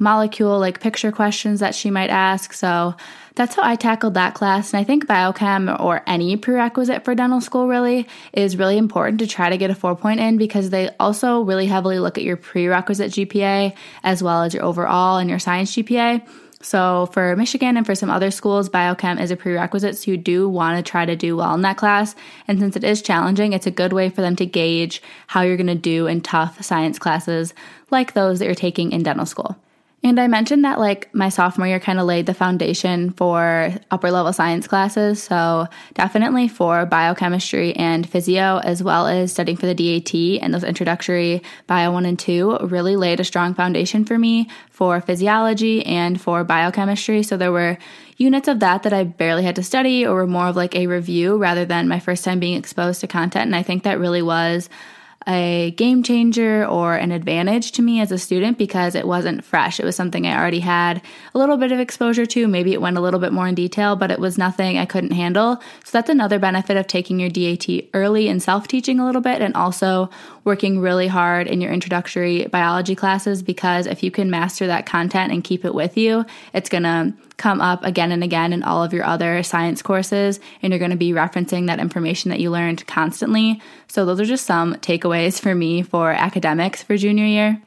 molecule 0.00 0.58
like 0.58 0.80
picture 0.80 1.12
questions 1.12 1.60
that 1.60 1.74
she 1.74 1.90
might 1.90 2.10
ask. 2.10 2.52
So 2.52 2.96
that's 3.36 3.54
how 3.54 3.62
I 3.62 3.76
tackled 3.76 4.14
that 4.14 4.34
class. 4.34 4.72
And 4.72 4.80
I 4.80 4.84
think 4.84 5.06
biochem 5.06 5.78
or 5.78 6.02
any 6.06 6.36
prerequisite 6.36 7.04
for 7.04 7.14
dental 7.14 7.40
school 7.40 7.68
really 7.68 8.08
is 8.32 8.56
really 8.56 8.78
important 8.78 9.20
to 9.20 9.26
try 9.26 9.50
to 9.50 9.58
get 9.58 9.70
a 9.70 9.74
four 9.74 9.94
point 9.94 10.18
in 10.18 10.38
because 10.38 10.70
they 10.70 10.90
also 10.98 11.42
really 11.42 11.66
heavily 11.66 11.98
look 12.00 12.18
at 12.18 12.24
your 12.24 12.36
prerequisite 12.36 13.12
GPA 13.12 13.74
as 14.02 14.22
well 14.22 14.42
as 14.42 14.54
your 14.54 14.64
overall 14.64 15.18
and 15.18 15.30
your 15.30 15.38
science 15.38 15.72
GPA. 15.76 16.26
So 16.62 17.08
for 17.12 17.34
Michigan 17.36 17.78
and 17.78 17.86
for 17.86 17.94
some 17.94 18.10
other 18.10 18.30
schools, 18.30 18.68
biochem 18.68 19.18
is 19.18 19.30
a 19.30 19.36
prerequisite. 19.36 19.96
So 19.96 20.10
you 20.10 20.16
do 20.18 20.48
want 20.48 20.76
to 20.76 20.90
try 20.90 21.06
to 21.06 21.16
do 21.16 21.36
well 21.36 21.54
in 21.54 21.62
that 21.62 21.78
class. 21.78 22.14
And 22.46 22.58
since 22.58 22.76
it 22.76 22.84
is 22.84 23.00
challenging, 23.00 23.54
it's 23.54 23.66
a 23.66 23.70
good 23.70 23.94
way 23.94 24.10
for 24.10 24.20
them 24.20 24.36
to 24.36 24.44
gauge 24.44 25.02
how 25.26 25.40
you're 25.40 25.56
going 25.56 25.66
to 25.68 25.74
do 25.74 26.06
in 26.06 26.20
tough 26.20 26.62
science 26.62 26.98
classes 26.98 27.54
like 27.90 28.12
those 28.12 28.38
that 28.38 28.44
you're 28.44 28.54
taking 28.54 28.92
in 28.92 29.02
dental 29.02 29.24
school. 29.24 29.56
And 30.02 30.18
I 30.18 30.28
mentioned 30.28 30.64
that 30.64 30.78
like 30.78 31.14
my 31.14 31.28
sophomore 31.28 31.66
year 31.66 31.78
kind 31.78 32.00
of 32.00 32.06
laid 32.06 32.24
the 32.24 32.32
foundation 32.32 33.10
for 33.10 33.74
upper 33.90 34.10
level 34.10 34.32
science 34.32 34.66
classes. 34.66 35.22
So 35.22 35.68
definitely 35.92 36.48
for 36.48 36.86
biochemistry 36.86 37.76
and 37.76 38.08
physio, 38.08 38.60
as 38.64 38.82
well 38.82 39.06
as 39.06 39.30
studying 39.30 39.58
for 39.58 39.66
the 39.66 39.74
DAT 39.74 40.42
and 40.42 40.54
those 40.54 40.64
introductory 40.64 41.42
bio 41.66 41.92
one 41.92 42.06
and 42.06 42.18
two 42.18 42.56
really 42.62 42.96
laid 42.96 43.20
a 43.20 43.24
strong 43.24 43.52
foundation 43.52 44.06
for 44.06 44.18
me 44.18 44.48
for 44.70 45.02
physiology 45.02 45.84
and 45.84 46.18
for 46.18 46.44
biochemistry. 46.44 47.22
So 47.22 47.36
there 47.36 47.52
were 47.52 47.76
units 48.16 48.48
of 48.48 48.60
that 48.60 48.84
that 48.84 48.94
I 48.94 49.04
barely 49.04 49.42
had 49.42 49.56
to 49.56 49.62
study 49.62 50.06
or 50.06 50.14
were 50.14 50.26
more 50.26 50.46
of 50.46 50.56
like 50.56 50.74
a 50.74 50.86
review 50.86 51.36
rather 51.36 51.66
than 51.66 51.88
my 51.88 52.00
first 52.00 52.24
time 52.24 52.40
being 52.40 52.56
exposed 52.56 53.02
to 53.02 53.06
content. 53.06 53.46
And 53.46 53.56
I 53.56 53.62
think 53.62 53.82
that 53.82 53.98
really 53.98 54.22
was 54.22 54.70
a 55.26 55.72
game 55.72 56.02
changer 56.02 56.64
or 56.66 56.94
an 56.94 57.12
advantage 57.12 57.72
to 57.72 57.82
me 57.82 58.00
as 58.00 58.10
a 58.10 58.18
student 58.18 58.56
because 58.56 58.94
it 58.94 59.06
wasn't 59.06 59.44
fresh. 59.44 59.78
It 59.78 59.84
was 59.84 59.94
something 59.94 60.26
I 60.26 60.38
already 60.38 60.60
had 60.60 61.02
a 61.34 61.38
little 61.38 61.58
bit 61.58 61.72
of 61.72 61.78
exposure 61.78 62.24
to. 62.26 62.48
Maybe 62.48 62.72
it 62.72 62.80
went 62.80 62.96
a 62.96 63.00
little 63.00 63.20
bit 63.20 63.32
more 63.32 63.46
in 63.46 63.54
detail, 63.54 63.96
but 63.96 64.10
it 64.10 64.18
was 64.18 64.38
nothing 64.38 64.78
I 64.78 64.86
couldn't 64.86 65.12
handle. 65.12 65.56
So 65.84 65.92
that's 65.92 66.08
another 66.08 66.38
benefit 66.38 66.76
of 66.76 66.86
taking 66.86 67.20
your 67.20 67.28
DAT 67.28 67.66
early 67.92 68.28
and 68.28 68.42
self 68.42 68.66
teaching 68.66 68.98
a 68.98 69.04
little 69.04 69.20
bit 69.20 69.42
and 69.42 69.54
also 69.54 70.08
working 70.44 70.80
really 70.80 71.06
hard 71.06 71.46
in 71.46 71.60
your 71.60 71.72
introductory 71.72 72.46
biology 72.46 72.94
classes 72.94 73.42
because 73.42 73.86
if 73.86 74.02
you 74.02 74.10
can 74.10 74.30
master 74.30 74.66
that 74.68 74.86
content 74.86 75.32
and 75.32 75.44
keep 75.44 75.64
it 75.64 75.74
with 75.74 75.98
you, 75.98 76.24
it's 76.54 76.70
going 76.70 76.84
to 76.84 77.12
come 77.40 77.60
up 77.60 77.82
again 77.84 78.12
and 78.12 78.22
again 78.22 78.52
in 78.52 78.62
all 78.62 78.84
of 78.84 78.92
your 78.92 79.04
other 79.04 79.42
science 79.42 79.82
courses, 79.82 80.38
and 80.62 80.72
you're 80.72 80.78
going 80.78 80.90
to 80.92 80.96
be 80.96 81.12
referencing 81.12 81.66
that 81.66 81.80
information 81.80 82.30
that 82.30 82.38
you 82.38 82.50
learned 82.50 82.86
constantly. 82.86 83.60
So, 83.88 84.04
those 84.04 84.20
are 84.20 84.26
just 84.26 84.46
some 84.46 84.74
takeaways 84.76 85.40
for 85.40 85.54
me 85.54 85.82
for 85.82 86.12
academics 86.12 86.82
for 86.82 86.96
junior 86.96 87.24
year. 87.24 87.60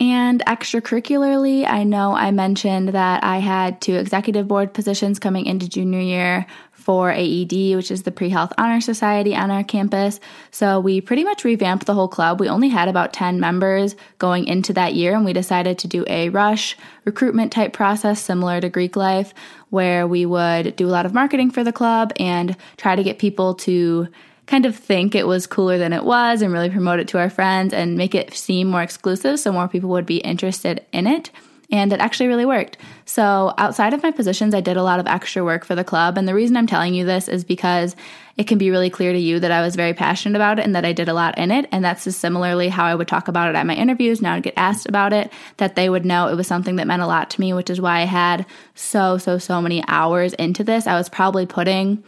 And 0.00 0.44
extracurricularly, 0.44 1.66
I 1.66 1.84
know 1.84 2.14
I 2.14 2.32
mentioned 2.32 2.88
that 2.90 3.22
I 3.22 3.38
had 3.38 3.80
two 3.80 3.94
executive 3.94 4.48
board 4.48 4.74
positions 4.74 5.20
coming 5.20 5.46
into 5.46 5.68
junior 5.68 6.00
year 6.00 6.46
for 6.84 7.10
AED, 7.10 7.76
which 7.76 7.90
is 7.90 8.02
the 8.02 8.10
Pre 8.10 8.28
Health 8.28 8.52
Honor 8.58 8.78
Society 8.78 9.34
on 9.34 9.50
our 9.50 9.64
campus. 9.64 10.20
So 10.50 10.80
we 10.80 11.00
pretty 11.00 11.24
much 11.24 11.42
revamped 11.42 11.86
the 11.86 11.94
whole 11.94 12.08
club. 12.08 12.40
We 12.40 12.48
only 12.50 12.68
had 12.68 12.88
about 12.88 13.14
10 13.14 13.40
members 13.40 13.96
going 14.18 14.44
into 14.44 14.74
that 14.74 14.94
year, 14.94 15.14
and 15.14 15.24
we 15.24 15.32
decided 15.32 15.78
to 15.78 15.88
do 15.88 16.04
a 16.06 16.28
rush 16.28 16.76
recruitment 17.06 17.52
type 17.52 17.72
process 17.72 18.20
similar 18.20 18.60
to 18.60 18.68
Greek 18.68 18.96
life, 18.96 19.32
where 19.70 20.06
we 20.06 20.26
would 20.26 20.76
do 20.76 20.86
a 20.86 20.92
lot 20.92 21.06
of 21.06 21.14
marketing 21.14 21.50
for 21.50 21.64
the 21.64 21.72
club 21.72 22.12
and 22.20 22.54
try 22.76 22.94
to 22.94 23.02
get 23.02 23.18
people 23.18 23.54
to 23.54 24.06
kind 24.46 24.66
of 24.66 24.76
think 24.76 25.14
it 25.14 25.26
was 25.26 25.46
cooler 25.46 25.78
than 25.78 25.94
it 25.94 26.04
was 26.04 26.42
and 26.42 26.52
really 26.52 26.68
promote 26.68 27.00
it 27.00 27.08
to 27.08 27.18
our 27.18 27.30
friends 27.30 27.72
and 27.72 27.96
make 27.96 28.14
it 28.14 28.34
seem 28.34 28.68
more 28.68 28.82
exclusive 28.82 29.40
so 29.40 29.50
more 29.50 29.68
people 29.68 29.88
would 29.88 30.04
be 30.04 30.18
interested 30.18 30.84
in 30.92 31.06
it 31.06 31.30
and 31.70 31.92
it 31.92 32.00
actually 32.00 32.28
really 32.28 32.46
worked. 32.46 32.76
So, 33.06 33.54
outside 33.58 33.94
of 33.94 34.02
my 34.02 34.10
positions, 34.10 34.54
I 34.54 34.60
did 34.60 34.76
a 34.76 34.82
lot 34.82 35.00
of 35.00 35.06
extra 35.06 35.44
work 35.44 35.64
for 35.64 35.74
the 35.74 35.84
club. 35.84 36.16
And 36.18 36.26
the 36.26 36.34
reason 36.34 36.56
I'm 36.56 36.66
telling 36.66 36.94
you 36.94 37.04
this 37.04 37.28
is 37.28 37.44
because 37.44 37.96
it 38.36 38.46
can 38.46 38.58
be 38.58 38.70
really 38.70 38.90
clear 38.90 39.12
to 39.12 39.18
you 39.18 39.38
that 39.40 39.52
I 39.52 39.60
was 39.60 39.76
very 39.76 39.94
passionate 39.94 40.36
about 40.36 40.58
it 40.58 40.64
and 40.64 40.74
that 40.74 40.84
I 40.84 40.92
did 40.92 41.08
a 41.08 41.14
lot 41.14 41.38
in 41.38 41.50
it. 41.50 41.66
And 41.70 41.84
that's 41.84 42.04
just 42.04 42.20
similarly 42.20 42.68
how 42.68 42.84
I 42.84 42.94
would 42.94 43.06
talk 43.06 43.28
about 43.28 43.48
it 43.48 43.54
at 43.54 43.66
my 43.66 43.74
interviews. 43.74 44.20
Now 44.20 44.34
I'd 44.34 44.42
get 44.42 44.54
asked 44.56 44.86
about 44.86 45.12
it, 45.12 45.32
that 45.58 45.76
they 45.76 45.88
would 45.88 46.04
know 46.04 46.28
it 46.28 46.34
was 46.34 46.46
something 46.46 46.76
that 46.76 46.86
meant 46.86 47.02
a 47.02 47.06
lot 47.06 47.30
to 47.30 47.40
me, 47.40 47.52
which 47.52 47.70
is 47.70 47.80
why 47.80 48.00
I 48.00 48.04
had 48.04 48.44
so, 48.74 49.18
so, 49.18 49.38
so 49.38 49.62
many 49.62 49.84
hours 49.86 50.32
into 50.34 50.64
this. 50.64 50.86
I 50.86 50.96
was 50.96 51.08
probably 51.08 51.46
putting 51.46 52.02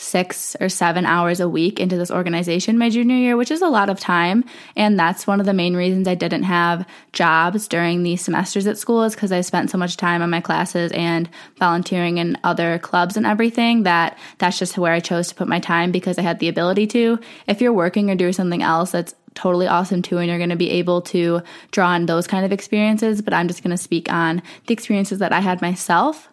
six 0.00 0.56
or 0.60 0.68
seven 0.70 1.04
hours 1.04 1.40
a 1.40 1.48
week 1.48 1.78
into 1.78 1.96
this 1.96 2.10
organization 2.10 2.78
my 2.78 2.88
junior 2.88 3.16
year, 3.16 3.36
which 3.36 3.50
is 3.50 3.60
a 3.60 3.68
lot 3.68 3.90
of 3.90 4.00
time. 4.00 4.42
And 4.74 4.98
that's 4.98 5.26
one 5.26 5.40
of 5.40 5.46
the 5.46 5.52
main 5.52 5.76
reasons 5.76 6.08
I 6.08 6.14
didn't 6.14 6.44
have 6.44 6.86
jobs 7.12 7.68
during 7.68 8.02
these 8.02 8.22
semesters 8.22 8.66
at 8.66 8.78
school, 8.78 9.02
is 9.02 9.14
because 9.14 9.30
I 9.30 9.42
spent 9.42 9.70
so 9.70 9.76
much 9.76 9.98
time 9.98 10.22
on 10.22 10.30
my 10.30 10.40
classes 10.40 10.90
and 10.92 11.28
volunteering 11.58 12.16
in 12.16 12.38
other 12.42 12.78
clubs 12.78 13.18
and 13.18 13.26
everything 13.26 13.82
that 13.82 14.18
that's 14.38 14.58
just 14.58 14.78
where 14.78 14.92
I 14.92 15.00
chose 15.00 15.28
to 15.28 15.34
put 15.34 15.48
my 15.48 15.60
time 15.60 15.92
because 15.92 16.18
I 16.18 16.22
had 16.22 16.38
the 16.38 16.48
ability 16.48 16.86
to. 16.88 17.18
If 17.46 17.60
you're 17.60 17.72
working 17.72 18.10
or 18.10 18.14
doing 18.14 18.32
something 18.32 18.62
else 18.62 18.92
that's 18.92 19.14
totally 19.34 19.66
awesome 19.66 20.02
too 20.02 20.18
and 20.18 20.28
you're 20.28 20.38
going 20.38 20.50
to 20.50 20.56
be 20.56 20.70
able 20.70 21.02
to 21.02 21.40
draw 21.70 21.88
on 21.90 22.06
those 22.06 22.26
kind 22.26 22.44
of 22.44 22.50
experiences 22.50 23.22
but 23.22 23.32
i'm 23.32 23.46
just 23.46 23.62
going 23.62 23.70
to 23.70 23.76
speak 23.76 24.10
on 24.10 24.42
the 24.66 24.74
experiences 24.74 25.20
that 25.20 25.32
i 25.32 25.38
had 25.38 25.62
myself 25.62 26.28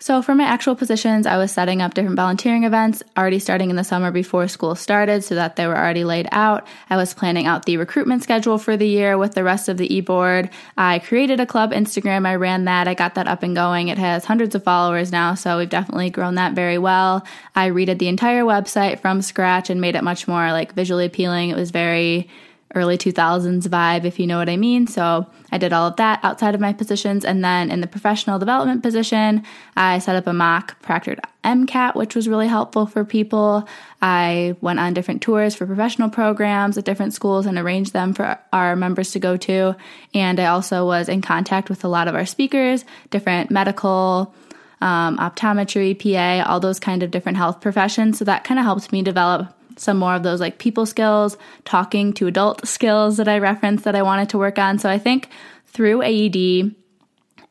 So, 0.00 0.22
for 0.22 0.32
my 0.32 0.44
actual 0.44 0.76
positions, 0.76 1.26
I 1.26 1.38
was 1.38 1.50
setting 1.50 1.82
up 1.82 1.92
different 1.92 2.14
volunteering 2.14 2.62
events 2.62 3.02
already 3.16 3.40
starting 3.40 3.68
in 3.68 3.74
the 3.74 3.82
summer 3.82 4.12
before 4.12 4.46
school 4.46 4.76
started 4.76 5.24
so 5.24 5.34
that 5.34 5.56
they 5.56 5.66
were 5.66 5.76
already 5.76 6.04
laid 6.04 6.28
out. 6.30 6.68
I 6.88 6.96
was 6.96 7.14
planning 7.14 7.46
out 7.46 7.64
the 7.64 7.78
recruitment 7.78 8.22
schedule 8.22 8.58
for 8.58 8.76
the 8.76 8.86
year 8.86 9.18
with 9.18 9.34
the 9.34 9.42
rest 9.42 9.68
of 9.68 9.76
the 9.76 9.92
e 9.92 10.00
board. 10.00 10.50
I 10.76 11.00
created 11.00 11.40
a 11.40 11.46
club 11.46 11.72
Instagram, 11.72 12.28
I 12.28 12.36
ran 12.36 12.66
that, 12.66 12.86
I 12.86 12.94
got 12.94 13.16
that 13.16 13.26
up 13.26 13.42
and 13.42 13.56
going. 13.56 13.88
It 13.88 13.98
has 13.98 14.24
hundreds 14.24 14.54
of 14.54 14.62
followers 14.62 15.10
now, 15.10 15.34
so 15.34 15.58
we've 15.58 15.68
definitely 15.68 16.10
grown 16.10 16.36
that 16.36 16.52
very 16.52 16.78
well. 16.78 17.26
I 17.56 17.70
redid 17.70 17.98
the 17.98 18.06
entire 18.06 18.44
website 18.44 19.00
from 19.00 19.20
scratch 19.20 19.68
and 19.68 19.80
made 19.80 19.96
it 19.96 20.04
much 20.04 20.28
more 20.28 20.52
like 20.52 20.74
visually 20.74 21.06
appealing. 21.06 21.50
It 21.50 21.56
was 21.56 21.72
very 21.72 22.28
early 22.74 22.98
2000s 22.98 23.62
vibe, 23.62 24.04
if 24.04 24.18
you 24.18 24.26
know 24.26 24.38
what 24.38 24.48
I 24.48 24.56
mean. 24.56 24.86
So 24.86 25.26
I 25.50 25.58
did 25.58 25.72
all 25.72 25.86
of 25.86 25.96
that 25.96 26.20
outside 26.22 26.54
of 26.54 26.60
my 26.60 26.72
positions. 26.72 27.24
And 27.24 27.42
then 27.42 27.70
in 27.70 27.80
the 27.80 27.86
professional 27.86 28.38
development 28.38 28.82
position, 28.82 29.42
I 29.76 29.98
set 30.00 30.16
up 30.16 30.26
a 30.26 30.32
mock 30.32 30.80
proctored 30.82 31.18
MCAT, 31.44 31.94
which 31.94 32.14
was 32.14 32.28
really 32.28 32.46
helpful 32.46 32.84
for 32.86 33.04
people. 33.04 33.66
I 34.02 34.54
went 34.60 34.80
on 34.80 34.92
different 34.92 35.22
tours 35.22 35.54
for 35.54 35.66
professional 35.66 36.10
programs 36.10 36.76
at 36.76 36.84
different 36.84 37.14
schools 37.14 37.46
and 37.46 37.58
arranged 37.58 37.94
them 37.94 38.12
for 38.12 38.38
our 38.52 38.76
members 38.76 39.12
to 39.12 39.18
go 39.18 39.36
to. 39.38 39.74
And 40.12 40.38
I 40.38 40.46
also 40.46 40.84
was 40.84 41.08
in 41.08 41.22
contact 41.22 41.70
with 41.70 41.84
a 41.84 41.88
lot 41.88 42.06
of 42.06 42.14
our 42.14 42.26
speakers, 42.26 42.84
different 43.10 43.50
medical, 43.50 44.34
um, 44.82 45.16
optometry, 45.18 45.98
PA, 45.98 46.48
all 46.48 46.60
those 46.60 46.78
kind 46.78 47.02
of 47.02 47.10
different 47.10 47.38
health 47.38 47.60
professions. 47.60 48.18
So 48.18 48.26
that 48.26 48.44
kind 48.44 48.60
of 48.60 48.64
helped 48.64 48.92
me 48.92 49.02
develop 49.02 49.54
some 49.78 49.96
more 49.96 50.14
of 50.14 50.22
those 50.22 50.40
like 50.40 50.58
people 50.58 50.86
skills, 50.86 51.36
talking 51.64 52.12
to 52.14 52.26
adult 52.26 52.66
skills 52.66 53.16
that 53.16 53.28
I 53.28 53.38
referenced 53.38 53.84
that 53.84 53.94
I 53.94 54.02
wanted 54.02 54.28
to 54.30 54.38
work 54.38 54.58
on. 54.58 54.78
So 54.78 54.90
I 54.90 54.98
think 54.98 55.28
through 55.66 56.02
AED 56.02 56.74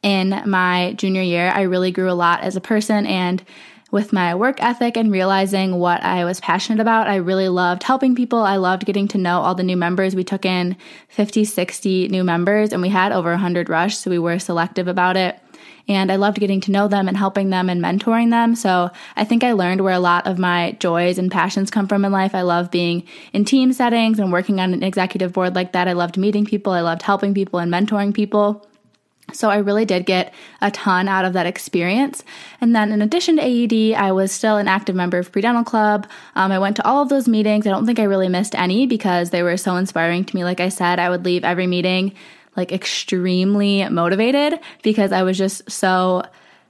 in 0.03 0.43
my 0.46 0.93
junior 0.98 1.22
year, 1.22 1.51
I 1.53 1.62
really 1.63 1.91
grew 1.91 2.10
a 2.10 2.13
lot 2.13 2.41
as 2.41 2.55
a 2.55 2.62
person 2.62 3.05
and 3.05 3.43
with 3.89 4.12
my 4.12 4.36
work 4.36 4.62
ethic 4.62 4.98
and 4.98 5.12
realizing 5.12 5.79
what 5.79 6.03
I 6.03 6.25
was 6.25 6.41
passionate 6.41 6.81
about. 6.81 7.07
I 7.07 7.15
really 7.15 7.48
loved 7.48 7.84
helping 7.84 8.15
people. 8.15 8.39
I 8.39 8.57
loved 8.57 8.86
getting 8.86 9.07
to 9.10 9.17
know 9.17 9.39
all 9.39 9.55
the 9.55 9.63
new 9.63 9.77
members. 9.77 10.13
We 10.13 10.25
took 10.25 10.46
in 10.46 10.75
50, 11.07 11.46
60 11.46 12.10
new 12.10 12.24
members 12.24 12.74
and 12.74 12.81
we 12.81 12.89
had 12.89 13.13
over 13.13 13.29
100 13.31 13.69
rush, 13.69 13.98
so 13.98 14.12
we 14.12 14.19
were 14.19 14.39
selective 14.39 14.88
about 14.88 15.15
it 15.15 15.39
and 15.88 16.12
I 16.12 16.18
loved 16.18 16.40
getting 16.40 16.62
to 16.62 16.72
know 16.72 16.88
them 16.88 17.08
and 17.08 17.16
helping 17.16 17.50
them 17.50 17.70
and 17.70 17.82
mentoring 17.82 18.30
them. 18.30 18.56
So 18.56 18.92
I 19.16 19.24
think 19.24 19.44
I 19.44 19.54
learned 19.54 19.82
where 19.82 19.94
a 19.94 20.00
lot 20.00 20.28
of 20.28 20.38
my 20.38 20.74
joys 20.80 21.18
and 21.18 21.32
passions 21.32 21.72
come 21.72 21.88
from 21.88 22.04
in 22.04 22.12
life. 22.12 22.36
I 22.36 22.42
love 22.42 22.72
being 22.72 23.04
in 23.34 23.46
team 23.46 23.74
settings 23.74 24.20
and 24.20 24.32
working 24.32 24.60
on 24.60 24.74
an 24.74 24.84
executive 24.84 25.34
board 25.34 25.56
like 25.56 25.74
that. 25.74 25.88
I 25.88 25.94
loved 25.94 26.18
meeting 26.18 26.46
people, 26.46 26.74
I 26.74 26.82
loved 26.82 27.02
helping 27.02 27.34
people 27.34 27.60
and 27.60 27.72
mentoring 27.72 28.14
people. 28.14 28.68
So 29.34 29.50
I 29.50 29.58
really 29.58 29.84
did 29.84 30.06
get 30.06 30.34
a 30.62 30.72
ton 30.72 31.10
out 31.10 31.26
of 31.26 31.34
that 31.34 31.46
experience. 31.46 32.24
And 32.62 32.74
then 32.74 32.94
in 32.94 33.02
addition 33.02 33.36
to 33.36 33.42
AED, 33.42 33.94
I 33.94 34.14
was 34.14 34.32
still 34.32 34.56
an 34.56 34.70
active 34.70 34.96
member 34.96 35.18
of 35.18 35.34
Predental 35.34 35.66
Club. 35.66 36.08
Um, 36.36 36.52
I 36.54 36.60
went 36.60 36.78
to 36.78 36.88
all 36.88 37.02
of 37.02 37.10
those 37.10 37.28
meetings. 37.28 37.68
I 37.68 37.72
don't 37.72 37.86
think 37.86 38.00
I 38.00 38.04
really 38.04 38.30
missed 38.30 38.56
any 38.56 38.88
because 38.88 39.32
they 39.32 39.44
were 39.44 39.58
so 39.58 39.76
inspiring 39.76 40.24
to 40.24 40.36
me. 40.36 40.46
Like 40.46 40.62
I 40.62 40.70
said, 40.70 40.98
I 40.98 41.10
would 41.10 41.26
leave 41.26 41.44
every 41.44 41.68
meeting 41.68 42.14
like 42.58 42.72
extremely 42.72 43.88
motivated 43.88 44.60
because 44.82 45.12
I 45.12 45.24
was 45.24 45.38
just 45.38 45.70
so 45.72 46.24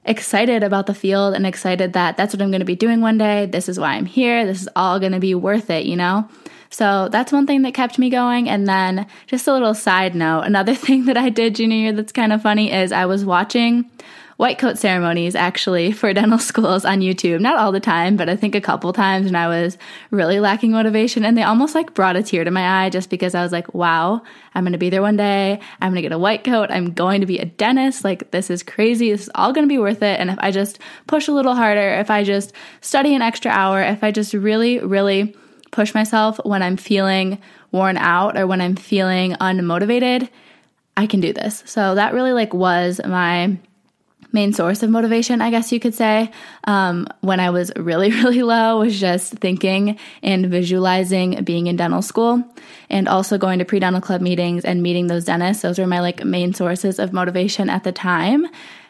excited 0.04 0.62
about 0.62 0.86
the 0.86 0.94
field 0.94 1.34
and 1.34 1.46
excited 1.46 1.94
that 1.94 2.16
that's 2.16 2.34
what 2.34 2.40
I'm 2.40 2.50
going 2.50 2.60
to 2.60 2.66
be 2.66 2.76
doing 2.76 3.00
one 3.00 3.18
day. 3.18 3.46
This 3.46 3.68
is 3.68 3.78
why 3.78 3.94
I'm 3.94 4.06
here. 4.06 4.46
This 4.46 4.62
is 4.62 4.68
all 4.76 5.00
going 5.00 5.12
to 5.12 5.20
be 5.20 5.34
worth 5.34 5.70
it, 5.70 5.86
you 5.86 5.96
know? 5.96 6.28
So 6.70 7.08
that's 7.10 7.32
one 7.32 7.46
thing 7.46 7.62
that 7.62 7.74
kept 7.74 7.98
me 7.98 8.10
going. 8.10 8.48
And 8.48 8.66
then 8.66 9.06
just 9.26 9.48
a 9.48 9.52
little 9.52 9.74
side 9.74 10.14
note 10.14 10.42
another 10.42 10.74
thing 10.86 11.06
that 11.06 11.16
I 11.16 11.28
did 11.28 11.54
junior 11.54 11.76
year 11.76 11.92
that's 11.92 12.12
kind 12.12 12.32
of 12.32 12.42
funny 12.42 12.72
is 12.72 12.92
I 12.92 13.06
was 13.06 13.24
watching 13.24 13.90
white 14.38 14.58
coat 14.58 14.78
ceremonies 14.78 15.34
actually 15.34 15.90
for 15.92 16.14
dental 16.14 16.38
schools 16.38 16.84
on 16.84 17.00
YouTube. 17.00 17.40
Not 17.40 17.58
all 17.58 17.72
the 17.72 17.80
time, 17.80 18.16
but 18.16 18.28
I 18.28 18.36
think 18.36 18.54
a 18.54 18.60
couple 18.60 18.92
times 18.92 19.26
when 19.26 19.36
I 19.36 19.48
was 19.48 19.76
really 20.10 20.40
lacking 20.40 20.70
motivation. 20.70 21.24
And 21.24 21.36
they 21.36 21.42
almost 21.42 21.74
like 21.74 21.92
brought 21.92 22.16
a 22.16 22.22
tear 22.22 22.44
to 22.44 22.50
my 22.50 22.84
eye 22.84 22.90
just 22.90 23.10
because 23.10 23.34
I 23.34 23.42
was 23.42 23.52
like, 23.52 23.74
wow, 23.74 24.22
I'm 24.54 24.64
going 24.64 24.72
to 24.72 24.78
be 24.78 24.90
there 24.90 25.02
one 25.02 25.16
day. 25.16 25.60
I'm 25.80 25.90
going 25.90 25.96
to 25.96 26.02
get 26.02 26.12
a 26.12 26.18
white 26.18 26.44
coat. 26.44 26.70
I'm 26.70 26.92
going 26.92 27.20
to 27.20 27.26
be 27.26 27.38
a 27.38 27.44
dentist. 27.44 28.04
Like, 28.04 28.30
this 28.30 28.48
is 28.48 28.62
crazy. 28.62 29.10
This 29.10 29.22
is 29.22 29.30
all 29.34 29.52
going 29.52 29.66
to 29.66 29.72
be 29.72 29.78
worth 29.78 30.02
it. 30.02 30.20
And 30.20 30.30
if 30.30 30.38
I 30.38 30.52
just 30.52 30.78
push 31.08 31.26
a 31.28 31.32
little 31.32 31.54
harder, 31.54 31.94
if 31.94 32.10
I 32.10 32.22
just 32.22 32.52
study 32.80 33.14
an 33.14 33.22
extra 33.22 33.50
hour, 33.50 33.82
if 33.82 34.04
I 34.04 34.12
just 34.12 34.32
really, 34.34 34.78
really 34.78 35.36
push 35.70 35.94
myself 35.94 36.40
when 36.44 36.62
I'm 36.62 36.76
feeling 36.76 37.38
worn 37.72 37.96
out 37.96 38.36
or 38.36 38.46
when 38.46 38.60
I'm 38.60 38.76
feeling 38.76 39.32
unmotivated, 39.34 40.28
I 40.96 41.06
can 41.06 41.20
do 41.20 41.32
this. 41.32 41.62
So 41.66 41.94
that 41.94 42.14
really 42.14 42.32
like 42.32 42.52
was 42.54 43.00
my 43.06 43.58
main 44.32 44.52
source 44.52 44.82
of 44.82 44.90
motivation, 44.90 45.40
I 45.40 45.50
guess 45.50 45.72
you 45.72 45.80
could 45.80 45.94
say, 45.94 46.30
um, 46.64 47.06
when 47.20 47.40
I 47.40 47.50
was 47.50 47.72
really, 47.76 48.10
really 48.22 48.42
low, 48.42 48.80
was 48.80 48.98
just 48.98 49.34
thinking 49.34 49.98
and 50.22 50.46
visualizing 50.46 51.42
being 51.44 51.66
in 51.66 51.76
dental 51.76 52.02
school 52.02 52.42
and 52.90 53.08
also 53.08 53.38
going 53.38 53.58
to 53.58 53.64
pre 53.64 53.80
dental 53.80 54.00
club 54.00 54.20
meetings 54.20 54.64
and 54.64 54.82
meeting 54.82 55.06
those 55.06 55.24
dentists. 55.24 55.62
Those 55.62 55.78
were 55.78 55.86
my 55.86 56.00
like 56.00 56.24
main 56.24 56.52
sources 56.52 56.98
of 56.98 57.12
motivation 57.12 57.70
at 57.70 57.84
the 57.84 57.92
time. 57.92 58.46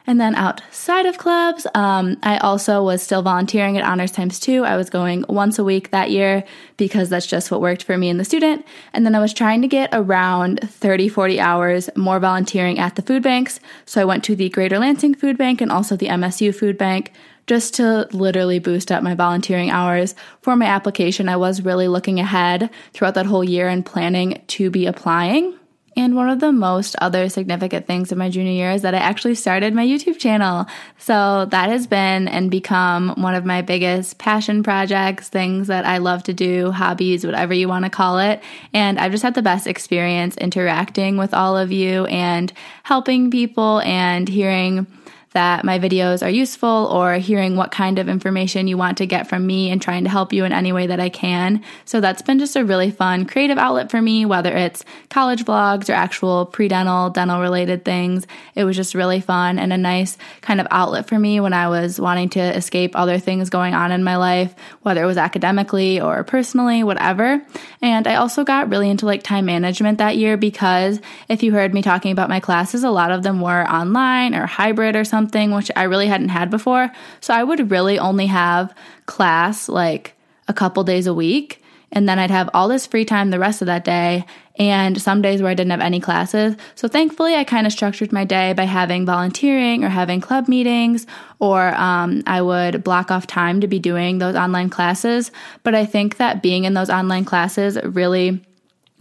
And 0.09 0.19
then 0.19 0.35
outside 0.37 1.05
of 1.05 1.19
clubs, 1.19 1.67
um, 1.75 2.17
I 2.23 2.38
also 2.38 2.83
was 2.83 3.03
still 3.03 3.21
volunteering 3.21 3.77
at 3.77 3.85
Honors 3.85 4.11
Times 4.11 4.41
2. 4.41 4.65
I 4.65 4.75
was 4.75 4.88
going 4.88 5.23
once 5.29 5.59
a 5.59 5.65
week 5.65 5.91
that 5.91 6.11
year 6.11 6.45
because 6.79 7.11
that's 7.11 7.27
just 7.27 7.50
what 7.50 7.61
worked 7.61 7.83
for 7.83 7.99
me 7.99 8.09
and 8.09 8.19
the 8.19 8.25
student. 8.25 8.65
And 8.95 9.05
then 9.05 9.15
I 9.15 9.21
was 9.21 9.35
trying 9.35 9.61
to 9.61 9.69
get 9.69 9.91
around 9.93 10.61
30, 10.62 11.11
40 11.11 11.38
hours 11.38 11.91
more 11.95 12.19
volunteering 12.21 12.79
at 12.79 12.97
the 12.97 13.03
food 13.03 13.23
banks. 13.23 13.61
So 13.85 14.00
I 14.00 14.07
went 14.07 14.25
to 14.25 14.35
the 14.35 14.49
Greater 14.49 14.79
Lansing 14.79 15.15
Food 15.15 15.37
Bank 15.37 15.61
and 15.61 15.71
also 15.71 15.95
the 15.95 16.09
MSU 16.09 16.55
Food 16.55 16.79
Bank 16.79 17.12
just 17.47 17.75
to 17.75 18.09
literally 18.11 18.59
boost 18.59 18.91
up 18.91 19.03
my 19.03 19.15
volunteering 19.15 19.69
hours 19.69 20.15
for 20.41 20.57
my 20.57 20.65
application. 20.65 21.29
I 21.29 21.37
was 21.37 21.61
really 21.61 21.87
looking 21.87 22.19
ahead 22.19 22.71
throughout 22.95 23.15
that 23.15 23.27
whole 23.27 23.45
year 23.45 23.69
and 23.69 23.85
planning 23.85 24.43
to 24.47 24.71
be 24.71 24.87
applying. 24.87 25.58
And 25.99 26.14
one 26.14 26.31
of 26.31 26.38
the 26.38 26.52
most 26.52 26.95
other 27.00 27.28
significant 27.28 27.88
things 27.88 28.12
in 28.12 28.19
my 28.19 28.31
junior 28.31 28.52
year 28.52 28.71
is 28.71 28.83
that 28.83 28.95
I 28.95 28.99
actually 28.99 29.35
started 29.35 29.75
my 29.75 29.85
YouTube 29.85 30.17
channel. 30.17 30.67
So 30.97 31.47
that 31.47 31.71
has 31.71 31.88
been 31.88 32.28
and 32.28 32.52
become 32.52 33.21
one 33.21 33.35
of 33.35 33.45
my 33.45 33.62
biggest 33.62 34.17
passion 34.17 34.62
projects, 34.62 35.28
things 35.28 35.67
that 35.67 35.85
I 35.85 35.99
love 35.99 36.23
to 36.25 36.33
do, 36.33 36.71
hobbies, 36.71 37.26
whatever 37.26 37.52
you 37.52 37.67
want 37.67 37.85
to 37.85 37.90
call 37.90 38.21
it. 38.21 38.40
And 38.73 38.97
I've 39.00 39.11
just 39.11 39.25
had 39.25 39.35
the 39.35 39.43
best 39.43 39.67
experience 39.67 40.37
interacting 40.37 41.17
with 41.17 41.35
all 41.35 41.57
of 41.57 41.73
you 41.73 42.07
and 42.07 42.52
helping 42.85 43.33
people 43.33 43.81
and 43.81 44.28
hearing 44.28 44.87
that 45.32 45.64
my 45.64 45.78
videos 45.78 46.25
are 46.25 46.30
useful 46.30 46.88
or 46.90 47.14
hearing 47.14 47.56
what 47.56 47.70
kind 47.70 47.99
of 47.99 48.08
information 48.08 48.66
you 48.66 48.78
want 48.78 48.99
to 48.99 49.06
get 49.06 49.28
from 49.28 49.47
me 49.47 49.70
and 49.70 49.82
trying 49.82 50.04
to 50.04 50.11
help 50.11 50.32
you 50.32 50.44
in 50.44 50.52
any 50.52 50.73
way 50.73 50.87
that 50.87 51.00
I 51.00 51.11
can. 51.11 51.62
So 51.85 52.00
that's 52.00 52.23
been 52.23 52.38
just 52.38 52.56
a 52.56 52.64
really 52.64 52.90
fun 52.90 53.26
creative 53.26 53.58
outlet 53.58 53.90
for 53.90 54.00
me, 54.00 54.25
whether 54.25 54.56
it's 54.56 54.85
college 55.11 55.44
vlogs 55.44 55.90
or 55.90 55.92
actual 55.92 56.47
pre 56.47 56.68
dental, 56.68 57.11
dental 57.11 57.40
related 57.40 57.85
things. 57.85 58.26
It 58.54 58.64
was 58.64 58.75
just 58.75 58.94
really 58.94 59.20
fun 59.20 59.58
and 59.58 59.73
a 59.73 59.76
nice 59.76 60.16
kind 60.40 60.61
of 60.61 60.66
outlet 60.70 61.08
for 61.08 61.18
me 61.18 61.40
when 61.40 61.52
I 61.52 61.68
was 61.68 62.00
wanting 62.00 62.30
to 62.30 62.40
escape 62.40 62.97
other 62.97 63.18
things 63.18 63.50
going 63.50 63.75
on 63.75 63.92
in 63.92 64.02
my 64.02 64.16
life, 64.16 64.54
whether 64.82 65.02
it 65.02 65.06
was 65.06 65.18
academically 65.18 66.00
or 66.00 66.25
personally, 66.25 66.82
whatever. 66.82 67.42
And 67.82 68.06
I 68.06 68.14
also 68.14 68.44
got 68.44 68.70
really 68.70 68.88
into 68.88 69.04
like 69.04 69.23
time 69.23 69.44
management 69.44 69.99
that 69.99 70.16
year 70.16 70.37
because 70.38 71.00
if 71.28 71.42
you 71.42 71.52
heard 71.52 71.75
me 71.75 71.82
talking 71.82 72.12
about 72.12 72.30
my 72.30 72.40
classes, 72.40 72.82
a 72.82 72.90
lot 72.90 73.11
of 73.11 73.23
them 73.23 73.40
were 73.40 73.68
online 73.70 74.35
or 74.35 74.47
hybrid 74.47 74.97
or 74.97 75.04
something 75.04 75.17
something, 75.18 75.50
which 75.50 75.70
I 75.75 75.82
really 75.82 76.06
hadn't 76.06 76.28
had 76.28 76.48
before. 76.48 76.92
So 77.20 77.34
I 77.34 77.42
would 77.42 77.72
really 77.72 77.98
only 77.98 78.26
have 78.26 78.72
class 79.06 79.68
like 79.68 80.14
a 80.46 80.54
couple 80.54 80.84
days 80.84 81.08
a 81.08 81.14
week. 81.14 81.60
And 81.90 82.06
then 82.06 82.18
I'd 82.18 82.30
have 82.30 82.50
all 82.52 82.68
this 82.68 82.87
free 82.87 83.04
time 83.04 83.30
the 83.30 83.38
rest 83.38 83.62
of 83.62 83.66
that 83.66 83.82
day, 83.82 84.26
and 84.56 85.00
some 85.00 85.22
days 85.22 85.40
where 85.40 85.50
I 85.50 85.54
didn't 85.54 85.70
have 85.70 85.80
any 85.80 86.00
classes. 86.00 86.54
So 86.75 86.87
thankfully, 86.87 87.34
I 87.34 87.44
kind 87.44 87.66
of 87.66 87.72
structured 87.72 88.12
my 88.12 88.25
day 88.25 88.52
by 88.52 88.64
having 88.64 89.06
volunteering 89.06 89.84
or 89.84 89.88
having 89.88 90.20
club 90.20 90.48
meetings, 90.48 91.06
or 91.38 91.75
um, 91.75 92.22
I 92.26 92.42
would 92.42 92.84
block 92.84 93.10
off 93.10 93.26
time 93.26 93.62
to 93.62 93.68
be 93.68 93.78
doing 93.78 94.18
those 94.18 94.37
online 94.37 94.68
classes. 94.68 95.32
But 95.62 95.75
I 95.75 95.87
think 95.87 96.18
that 96.18 96.42
being 96.42 96.64
in 96.64 96.75
those 96.75 96.90
online 96.90 97.25
classes 97.25 97.78
really 97.82 98.44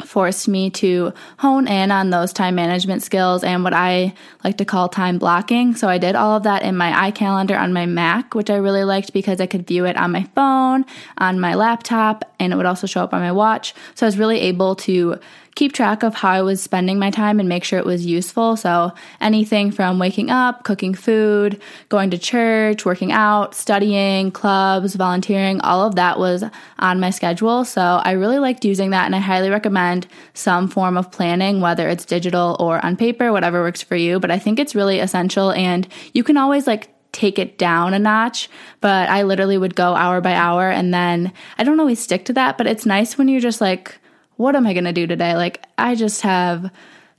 forced 0.06 0.48
me 0.48 0.70
to 0.70 1.14
hone 1.40 1.68
in 1.68 1.92
on 1.92 2.10
those 2.10 2.32
time 2.32 2.56
management 2.56 3.02
skills 3.02 3.44
and 3.44 3.64
what 3.64 3.74
I 3.74 4.14
like 4.44 4.58
to 4.58 4.66
call 4.66 4.90
time 4.90 5.18
blocking. 5.18 5.76
So 5.76 5.88
I 5.90 5.98
did 5.98 6.16
all 6.16 6.38
of 6.38 6.44
that 6.44 6.62
in 6.64 6.78
my 6.78 7.12
iCalendar 7.12 7.60
on 7.60 7.74
my 7.74 7.86
Mac, 7.86 8.36
which 8.36 8.50
I 8.50 8.56
really 8.56 8.84
liked 8.84 9.14
because 9.14 9.42
I 9.42 9.48
could 9.48 9.68
view 9.68 9.86
it 9.86 9.98
on 9.98 10.12
my 10.12 10.24
phone, 10.36 10.86
on 11.18 11.40
my 11.40 11.56
laptop, 11.56 12.26
and 12.40 12.54
it 12.54 12.56
would 12.56 12.66
also 12.66 12.88
show 12.88 13.04
up 13.04 13.14
on 13.14 13.22
my 13.22 13.32
watch. 13.32 13.74
So 13.96 14.06
I 14.06 14.08
was 14.08 14.18
really 14.18 14.40
able 14.42 14.76
to 14.76 15.20
keep 15.58 15.74
track 15.74 16.04
of 16.04 16.14
how 16.14 16.30
I 16.30 16.44
was 16.44 16.62
spending 16.62 17.00
my 17.00 17.10
time 17.10 17.40
and 17.40 17.50
make 17.50 17.64
sure 17.64 17.80
it 17.80 17.86
was 17.86 18.06
useful. 18.06 18.56
So, 18.56 18.94
anything 19.20 19.72
from 19.72 19.98
waking 19.98 20.30
up, 20.30 20.64
cooking 20.64 20.94
food, 20.94 21.60
going 21.90 22.12
to 22.12 22.18
church, 22.20 22.86
working 22.86 23.12
out, 23.12 23.56
studying, 23.56 24.30
clubs, 24.30 24.94
volunteering, 24.94 25.60
all 25.62 25.82
of 25.86 25.96
that 25.96 26.20
was 26.20 26.44
on 26.78 27.00
my 27.00 27.10
schedule. 27.10 27.66
So, 27.66 27.82
I 27.82 28.12
really 28.12 28.38
liked 28.38 28.66
using 28.66 28.92
that 28.92 29.08
and 29.08 29.16
I 29.16 29.20
highly 29.20 29.50
recommend 29.50 30.06
some 30.36 30.68
form 30.68 30.96
of 30.96 31.12
planning, 31.12 31.60
whether 31.60 31.90
it's 31.90 32.06
digital 32.06 32.56
or 32.60 32.86
on 32.86 32.96
paper, 32.96 33.32
whatever 33.32 33.64
works 33.64 33.82
for 33.82 33.96
you. 33.96 34.20
But 34.20 34.30
I 34.30 34.38
think 34.38 34.60
it's 34.60 34.76
really 34.76 35.00
essential 35.00 35.52
and 35.54 35.88
you 36.14 36.24
can 36.24 36.38
always 36.38 36.68
like 36.68 36.90
take 37.14 37.40
it 37.40 37.58
down 37.58 37.96
a 37.96 38.00
notch, 38.00 38.48
but 38.80 39.10
I 39.10 39.24
literally 39.24 39.58
would 39.58 39.76
go 39.76 39.96
hour 39.96 40.22
by 40.22 40.36
hour 40.36 40.70
and 40.70 40.94
then 40.94 41.34
I 41.58 41.64
don't 41.64 41.80
always 41.80 42.00
stick 42.00 42.26
to 42.26 42.34
that, 42.34 42.60
but 42.60 42.68
it's 42.68 42.86
nice 42.86 43.18
when 43.18 43.28
you're 43.28 43.42
just 43.42 43.60
like, 43.60 43.98
what 44.38 44.56
am 44.56 44.66
I 44.66 44.74
going 44.74 44.86
to 44.86 44.94
do 44.94 45.06
today? 45.06 45.36
Like, 45.36 45.66
I 45.78 45.96
just 45.96 46.22
have 46.22 46.72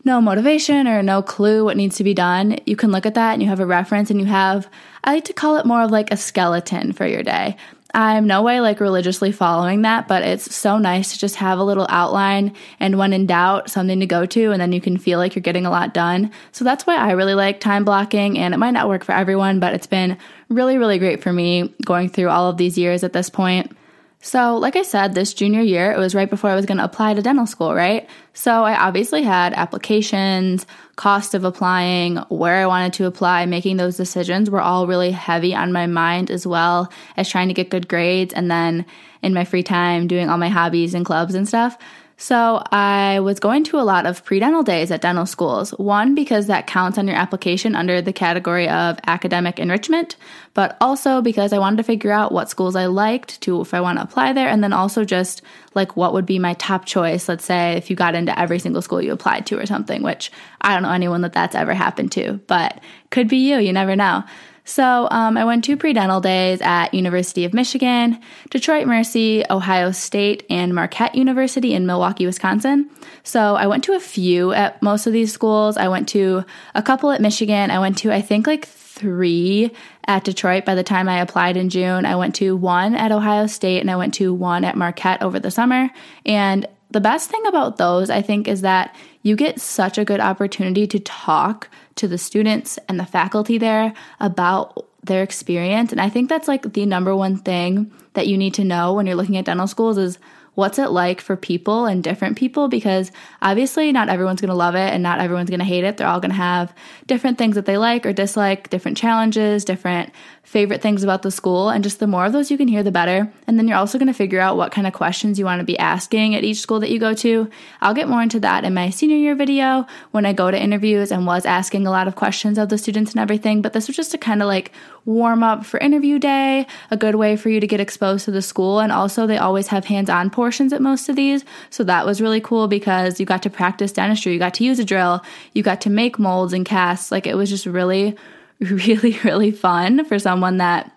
no 0.04 0.20
motivation 0.20 0.88
or 0.88 1.02
no 1.02 1.22
clue 1.22 1.64
what 1.64 1.76
needs 1.76 1.96
to 1.96 2.04
be 2.04 2.14
done. 2.14 2.58
You 2.66 2.76
can 2.76 2.90
look 2.92 3.04
at 3.04 3.14
that 3.14 3.34
and 3.34 3.42
you 3.42 3.48
have 3.48 3.60
a 3.60 3.66
reference 3.66 4.10
and 4.10 4.20
you 4.20 4.26
have, 4.26 4.68
I 5.04 5.14
like 5.14 5.24
to 5.24 5.32
call 5.32 5.56
it 5.56 5.66
more 5.66 5.82
of 5.82 5.90
like 5.90 6.12
a 6.12 6.16
skeleton 6.16 6.92
for 6.92 7.06
your 7.06 7.22
day. 7.22 7.56
I'm 7.94 8.26
no 8.26 8.42
way 8.42 8.60
like 8.60 8.80
religiously 8.80 9.32
following 9.32 9.82
that, 9.82 10.08
but 10.08 10.22
it's 10.22 10.54
so 10.54 10.76
nice 10.76 11.12
to 11.12 11.18
just 11.18 11.36
have 11.36 11.58
a 11.58 11.64
little 11.64 11.86
outline 11.88 12.54
and 12.78 12.98
when 12.98 13.14
in 13.14 13.26
doubt, 13.26 13.70
something 13.70 13.98
to 14.00 14.06
go 14.06 14.26
to, 14.26 14.52
and 14.52 14.60
then 14.60 14.72
you 14.72 14.80
can 14.80 14.98
feel 14.98 15.18
like 15.18 15.34
you're 15.34 15.42
getting 15.42 15.64
a 15.64 15.70
lot 15.70 15.94
done. 15.94 16.30
So 16.52 16.64
that's 16.66 16.86
why 16.86 16.96
I 16.96 17.12
really 17.12 17.34
like 17.34 17.60
time 17.60 17.84
blocking, 17.84 18.38
and 18.38 18.52
it 18.52 18.58
might 18.58 18.72
not 18.72 18.88
work 18.88 19.04
for 19.04 19.12
everyone, 19.12 19.58
but 19.58 19.72
it's 19.72 19.86
been 19.86 20.18
really, 20.50 20.76
really 20.76 20.98
great 20.98 21.22
for 21.22 21.32
me 21.32 21.74
going 21.84 22.10
through 22.10 22.28
all 22.28 22.50
of 22.50 22.58
these 22.58 22.76
years 22.76 23.04
at 23.04 23.14
this 23.14 23.30
point. 23.30 23.74
So, 24.20 24.56
like 24.56 24.74
I 24.74 24.82
said, 24.82 25.14
this 25.14 25.32
junior 25.32 25.60
year, 25.60 25.92
it 25.92 25.98
was 25.98 26.12
right 26.14 26.28
before 26.28 26.50
I 26.50 26.56
was 26.56 26.66
going 26.66 26.78
to 26.78 26.84
apply 26.84 27.14
to 27.14 27.22
dental 27.22 27.46
school, 27.46 27.72
right? 27.72 28.08
So, 28.32 28.64
I 28.64 28.76
obviously 28.76 29.22
had 29.22 29.54
applications, 29.54 30.66
cost 30.96 31.34
of 31.34 31.44
applying, 31.44 32.16
where 32.28 32.56
I 32.56 32.66
wanted 32.66 32.94
to 32.94 33.06
apply, 33.06 33.46
making 33.46 33.76
those 33.76 33.96
decisions 33.96 34.50
were 34.50 34.60
all 34.60 34.88
really 34.88 35.12
heavy 35.12 35.54
on 35.54 35.72
my 35.72 35.86
mind, 35.86 36.32
as 36.32 36.46
well 36.46 36.92
as 37.16 37.28
trying 37.28 37.46
to 37.46 37.54
get 37.54 37.70
good 37.70 37.86
grades 37.86 38.34
and 38.34 38.50
then 38.50 38.84
in 39.22 39.34
my 39.34 39.44
free 39.44 39.62
time 39.62 40.08
doing 40.08 40.28
all 40.28 40.38
my 40.38 40.48
hobbies 40.48 40.94
and 40.94 41.06
clubs 41.06 41.34
and 41.34 41.46
stuff. 41.46 41.78
So 42.20 42.60
I 42.72 43.20
was 43.20 43.38
going 43.38 43.62
to 43.64 43.78
a 43.78 43.86
lot 43.86 44.04
of 44.04 44.24
pre-dental 44.24 44.64
days 44.64 44.90
at 44.90 45.00
dental 45.00 45.24
schools. 45.24 45.70
One, 45.70 46.16
because 46.16 46.48
that 46.48 46.66
counts 46.66 46.98
on 46.98 47.06
your 47.06 47.16
application 47.16 47.76
under 47.76 48.02
the 48.02 48.12
category 48.12 48.68
of 48.68 48.98
academic 49.06 49.60
enrichment, 49.60 50.16
but 50.52 50.76
also 50.80 51.22
because 51.22 51.52
I 51.52 51.60
wanted 51.60 51.76
to 51.76 51.84
figure 51.84 52.10
out 52.10 52.32
what 52.32 52.50
schools 52.50 52.74
I 52.74 52.86
liked 52.86 53.40
to 53.42 53.60
if 53.60 53.72
I 53.72 53.80
want 53.80 53.98
to 53.98 54.02
apply 54.02 54.32
there, 54.32 54.48
and 54.48 54.64
then 54.64 54.72
also 54.72 55.04
just 55.04 55.42
like 55.74 55.96
what 55.96 56.12
would 56.12 56.26
be 56.26 56.40
my 56.40 56.54
top 56.54 56.86
choice. 56.86 57.28
Let's 57.28 57.44
say 57.44 57.76
if 57.76 57.88
you 57.88 57.94
got 57.94 58.16
into 58.16 58.36
every 58.36 58.58
single 58.58 58.82
school 58.82 59.00
you 59.00 59.12
applied 59.12 59.46
to 59.46 59.58
or 59.60 59.66
something, 59.66 60.02
which 60.02 60.32
I 60.60 60.74
don't 60.74 60.82
know 60.82 60.90
anyone 60.90 61.20
that 61.20 61.34
that's 61.34 61.54
ever 61.54 61.72
happened 61.72 62.10
to, 62.12 62.40
but 62.48 62.80
could 63.10 63.28
be 63.28 63.48
you. 63.48 63.58
You 63.58 63.72
never 63.72 63.94
know. 63.94 64.24
So 64.68 65.08
um, 65.10 65.38
I 65.38 65.46
went 65.46 65.64
to 65.64 65.78
pre-dental 65.78 66.20
days 66.20 66.60
at 66.60 66.92
University 66.92 67.46
of 67.46 67.54
Michigan, 67.54 68.20
Detroit 68.50 68.86
Mercy, 68.86 69.42
Ohio 69.48 69.92
State, 69.92 70.44
and 70.50 70.74
Marquette 70.74 71.14
University 71.14 71.72
in 71.72 71.86
Milwaukee, 71.86 72.26
Wisconsin. 72.26 72.90
So 73.22 73.56
I 73.56 73.66
went 73.66 73.82
to 73.84 73.94
a 73.94 74.00
few 74.00 74.52
at 74.52 74.82
most 74.82 75.06
of 75.06 75.14
these 75.14 75.32
schools. 75.32 75.78
I 75.78 75.88
went 75.88 76.06
to 76.10 76.44
a 76.74 76.82
couple 76.82 77.10
at 77.10 77.22
Michigan. 77.22 77.70
I 77.70 77.78
went 77.78 77.96
to 77.98 78.12
I 78.12 78.20
think 78.20 78.46
like 78.46 78.66
three 78.66 79.70
at 80.06 80.24
Detroit 80.24 80.66
by 80.66 80.74
the 80.74 80.82
time 80.82 81.08
I 81.08 81.20
applied 81.20 81.56
in 81.56 81.70
June. 81.70 82.04
I 82.04 82.16
went 82.16 82.34
to 82.36 82.54
one 82.54 82.94
at 82.94 83.10
Ohio 83.10 83.46
State 83.46 83.80
and 83.80 83.90
I 83.90 83.96
went 83.96 84.12
to 84.14 84.34
one 84.34 84.64
at 84.64 84.76
Marquette 84.76 85.22
over 85.22 85.40
the 85.40 85.50
summer. 85.50 85.88
And 86.26 86.66
the 86.90 87.00
best 87.00 87.30
thing 87.30 87.44
about 87.46 87.76
those, 87.76 88.10
I 88.10 88.22
think, 88.22 88.48
is 88.48 88.62
that 88.62 88.94
you 89.22 89.36
get 89.36 89.60
such 89.60 89.98
a 89.98 90.04
good 90.04 90.20
opportunity 90.20 90.86
to 90.86 90.98
talk 91.00 91.68
to 91.96 92.08
the 92.08 92.18
students 92.18 92.78
and 92.88 92.98
the 92.98 93.06
faculty 93.06 93.58
there 93.58 93.92
about 94.20 94.86
their 95.02 95.22
experience. 95.22 95.92
And 95.92 96.00
I 96.00 96.08
think 96.08 96.28
that's 96.28 96.48
like 96.48 96.72
the 96.72 96.86
number 96.86 97.14
one 97.14 97.36
thing 97.36 97.92
that 98.14 98.26
you 98.26 98.38
need 98.38 98.54
to 98.54 98.64
know 98.64 98.94
when 98.94 99.06
you're 99.06 99.16
looking 99.16 99.36
at 99.36 99.44
dental 99.44 99.66
schools 99.66 99.98
is 99.98 100.18
what's 100.58 100.80
it 100.80 100.90
like 100.90 101.20
for 101.20 101.36
people 101.36 101.86
and 101.86 102.02
different 102.02 102.36
people 102.36 102.66
because 102.66 103.12
obviously 103.40 103.92
not 103.92 104.08
everyone's 104.08 104.40
going 104.40 104.48
to 104.48 104.56
love 104.56 104.74
it 104.74 104.92
and 104.92 105.04
not 105.04 105.20
everyone's 105.20 105.48
going 105.48 105.60
to 105.60 105.64
hate 105.64 105.84
it. 105.84 105.96
They're 105.96 106.08
all 106.08 106.18
going 106.18 106.32
to 106.32 106.36
have 106.36 106.74
different 107.06 107.38
things 107.38 107.54
that 107.54 107.64
they 107.64 107.78
like 107.78 108.04
or 108.04 108.12
dislike, 108.12 108.68
different 108.68 108.96
challenges, 108.96 109.64
different 109.64 110.12
favorite 110.42 110.82
things 110.82 111.04
about 111.04 111.22
the 111.22 111.30
school. 111.30 111.68
And 111.68 111.84
just 111.84 112.00
the 112.00 112.08
more 112.08 112.24
of 112.24 112.32
those 112.32 112.50
you 112.50 112.56
can 112.56 112.66
hear, 112.66 112.82
the 112.82 112.90
better. 112.90 113.32
And 113.46 113.56
then 113.56 113.68
you're 113.68 113.76
also 113.76 113.98
going 113.98 114.08
to 114.08 114.12
figure 114.14 114.40
out 114.40 114.56
what 114.56 114.72
kind 114.72 114.86
of 114.86 114.94
questions 114.94 115.38
you 115.38 115.44
want 115.44 115.60
to 115.60 115.64
be 115.64 115.78
asking 115.78 116.34
at 116.34 116.42
each 116.42 116.58
school 116.58 116.80
that 116.80 116.90
you 116.90 116.98
go 116.98 117.14
to. 117.14 117.48
I'll 117.80 117.94
get 117.94 118.08
more 118.08 118.22
into 118.22 118.40
that 118.40 118.64
in 118.64 118.74
my 118.74 118.90
senior 118.90 119.16
year 119.16 119.36
video 119.36 119.86
when 120.10 120.26
I 120.26 120.32
go 120.32 120.50
to 120.50 120.60
interviews 120.60 121.12
and 121.12 121.24
was 121.24 121.46
asking 121.46 121.86
a 121.86 121.90
lot 121.90 122.08
of 122.08 122.16
questions 122.16 122.58
of 122.58 122.68
the 122.68 122.78
students 122.78 123.12
and 123.12 123.20
everything. 123.20 123.62
But 123.62 123.74
this 123.74 123.86
was 123.86 123.96
just 123.96 124.10
to 124.10 124.18
kind 124.18 124.42
of 124.42 124.48
like 124.48 124.72
warm 125.04 125.42
up 125.42 125.64
for 125.64 125.78
interview 125.78 126.18
day, 126.18 126.66
a 126.90 126.96
good 126.96 127.14
way 127.14 127.36
for 127.36 127.48
you 127.48 127.60
to 127.60 127.66
get 127.66 127.80
exposed 127.80 128.24
to 128.26 128.30
the 128.30 128.42
school. 128.42 128.80
And 128.80 128.92
also, 128.92 129.26
they 129.26 129.38
always 129.38 129.68
have 129.68 129.84
hands 129.84 130.10
on 130.10 130.30
portions 130.30 130.72
at 130.72 130.82
most 130.82 131.08
of 131.08 131.16
these. 131.16 131.44
So 131.70 131.84
that 131.84 132.06
was 132.06 132.20
really 132.20 132.40
cool 132.40 132.68
because 132.68 133.20
you 133.20 133.26
got 133.26 133.42
to 133.42 133.50
practice 133.50 133.92
dentistry, 133.92 134.32
you 134.32 134.38
got 134.38 134.54
to 134.54 134.64
use 134.64 134.78
a 134.78 134.84
drill, 134.84 135.22
you 135.52 135.62
got 135.62 135.80
to 135.82 135.90
make 135.90 136.18
molds 136.18 136.52
and 136.52 136.64
casts. 136.64 137.10
Like 137.10 137.26
it 137.26 137.36
was 137.36 137.50
just 137.50 137.66
really 137.66 138.16
really, 138.60 139.18
really 139.22 139.50
fun 139.50 140.04
for 140.04 140.18
someone 140.18 140.56
that 140.56 140.92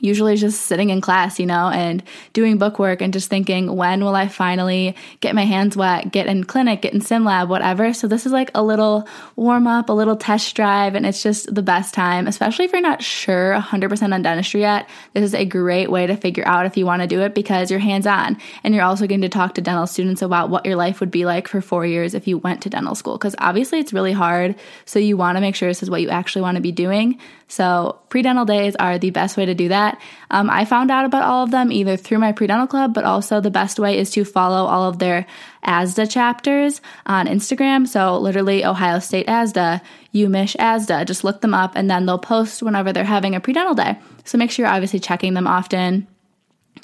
usually 0.00 0.36
just 0.36 0.62
sitting 0.62 0.90
in 0.90 1.00
class, 1.00 1.40
you 1.40 1.46
know, 1.46 1.68
and 1.70 2.02
doing 2.32 2.58
book 2.58 2.78
work 2.78 3.00
and 3.02 3.12
just 3.12 3.28
thinking, 3.28 3.74
when 3.74 4.04
will 4.04 4.14
I 4.14 4.28
finally 4.28 4.94
get 5.20 5.34
my 5.34 5.44
hands 5.44 5.76
wet, 5.76 6.12
get 6.12 6.26
in 6.26 6.44
clinic, 6.44 6.82
get 6.82 6.94
in 6.94 7.00
sim 7.00 7.24
lab, 7.24 7.48
whatever. 7.48 7.92
So 7.92 8.06
this 8.06 8.26
is 8.26 8.32
like 8.32 8.50
a 8.54 8.62
little 8.62 9.08
warm 9.36 9.66
up, 9.66 9.88
a 9.88 9.92
little 9.92 10.16
test 10.16 10.54
drive, 10.54 10.94
and 10.94 11.06
it's 11.06 11.22
just 11.22 11.52
the 11.52 11.62
best 11.62 11.94
time, 11.94 12.26
especially 12.26 12.64
if 12.64 12.72
you're 12.72 12.80
not 12.80 13.02
sure 13.02 13.54
100% 13.54 14.14
on 14.14 14.22
dentistry 14.22 14.60
yet. 14.60 14.88
This 15.14 15.24
is 15.24 15.34
a 15.34 15.44
great 15.44 15.90
way 15.90 16.06
to 16.06 16.16
figure 16.16 16.46
out 16.46 16.66
if 16.66 16.76
you 16.76 16.86
want 16.86 17.02
to 17.02 17.08
do 17.08 17.22
it 17.22 17.34
because 17.34 17.70
you're 17.70 17.80
hands 17.80 18.06
on 18.06 18.36
and 18.62 18.74
you're 18.74 18.84
also 18.84 19.06
going 19.06 19.22
to 19.22 19.28
talk 19.28 19.54
to 19.54 19.60
dental 19.60 19.86
students 19.86 20.22
about 20.22 20.50
what 20.50 20.66
your 20.66 20.76
life 20.76 21.00
would 21.00 21.10
be 21.10 21.24
like 21.24 21.48
for 21.48 21.60
four 21.60 21.84
years 21.84 22.14
if 22.14 22.28
you 22.28 22.38
went 22.38 22.62
to 22.62 22.70
dental 22.70 22.94
school. 22.94 23.16
Because 23.16 23.34
obviously 23.38 23.80
it's 23.80 23.92
really 23.92 24.12
hard. 24.12 24.54
So 24.84 24.98
you 24.98 25.16
want 25.16 25.36
to 25.36 25.40
make 25.40 25.54
sure 25.54 25.68
this 25.68 25.82
is 25.82 25.90
what 25.90 26.02
you 26.02 26.10
actually 26.10 26.42
want 26.42 26.56
to 26.56 26.60
be 26.60 26.72
doing. 26.72 27.18
So 27.48 27.98
pre-dental 28.10 28.44
days 28.44 28.76
are 28.76 28.98
the 28.98 29.10
best 29.10 29.38
way 29.38 29.46
to 29.46 29.54
do 29.54 29.68
that. 29.68 30.00
Um, 30.30 30.50
I 30.50 30.66
found 30.66 30.90
out 30.90 31.06
about 31.06 31.22
all 31.22 31.44
of 31.44 31.50
them 31.50 31.72
either 31.72 31.96
through 31.96 32.18
my 32.18 32.32
pre-dental 32.32 32.66
club, 32.66 32.92
but 32.92 33.04
also 33.04 33.40
the 33.40 33.50
best 33.50 33.78
way 33.78 33.98
is 33.98 34.10
to 34.10 34.24
follow 34.24 34.66
all 34.66 34.84
of 34.84 34.98
their 34.98 35.26
ASDA 35.64 36.10
chapters 36.10 36.82
on 37.06 37.26
Instagram. 37.26 37.88
So 37.88 38.18
literally 38.18 38.66
Ohio 38.66 38.98
State 38.98 39.26
ASDA, 39.26 39.80
UMich 40.14 40.56
ASDA. 40.56 41.06
Just 41.06 41.24
look 41.24 41.40
them 41.40 41.54
up 41.54 41.72
and 41.74 41.90
then 41.90 42.04
they'll 42.04 42.18
post 42.18 42.62
whenever 42.62 42.92
they're 42.92 43.04
having 43.04 43.34
a 43.34 43.40
pre-dental 43.40 43.74
day. 43.74 43.98
So 44.24 44.36
make 44.36 44.50
sure 44.50 44.66
you're 44.66 44.74
obviously 44.74 45.00
checking 45.00 45.32
them 45.32 45.46
often. 45.46 46.06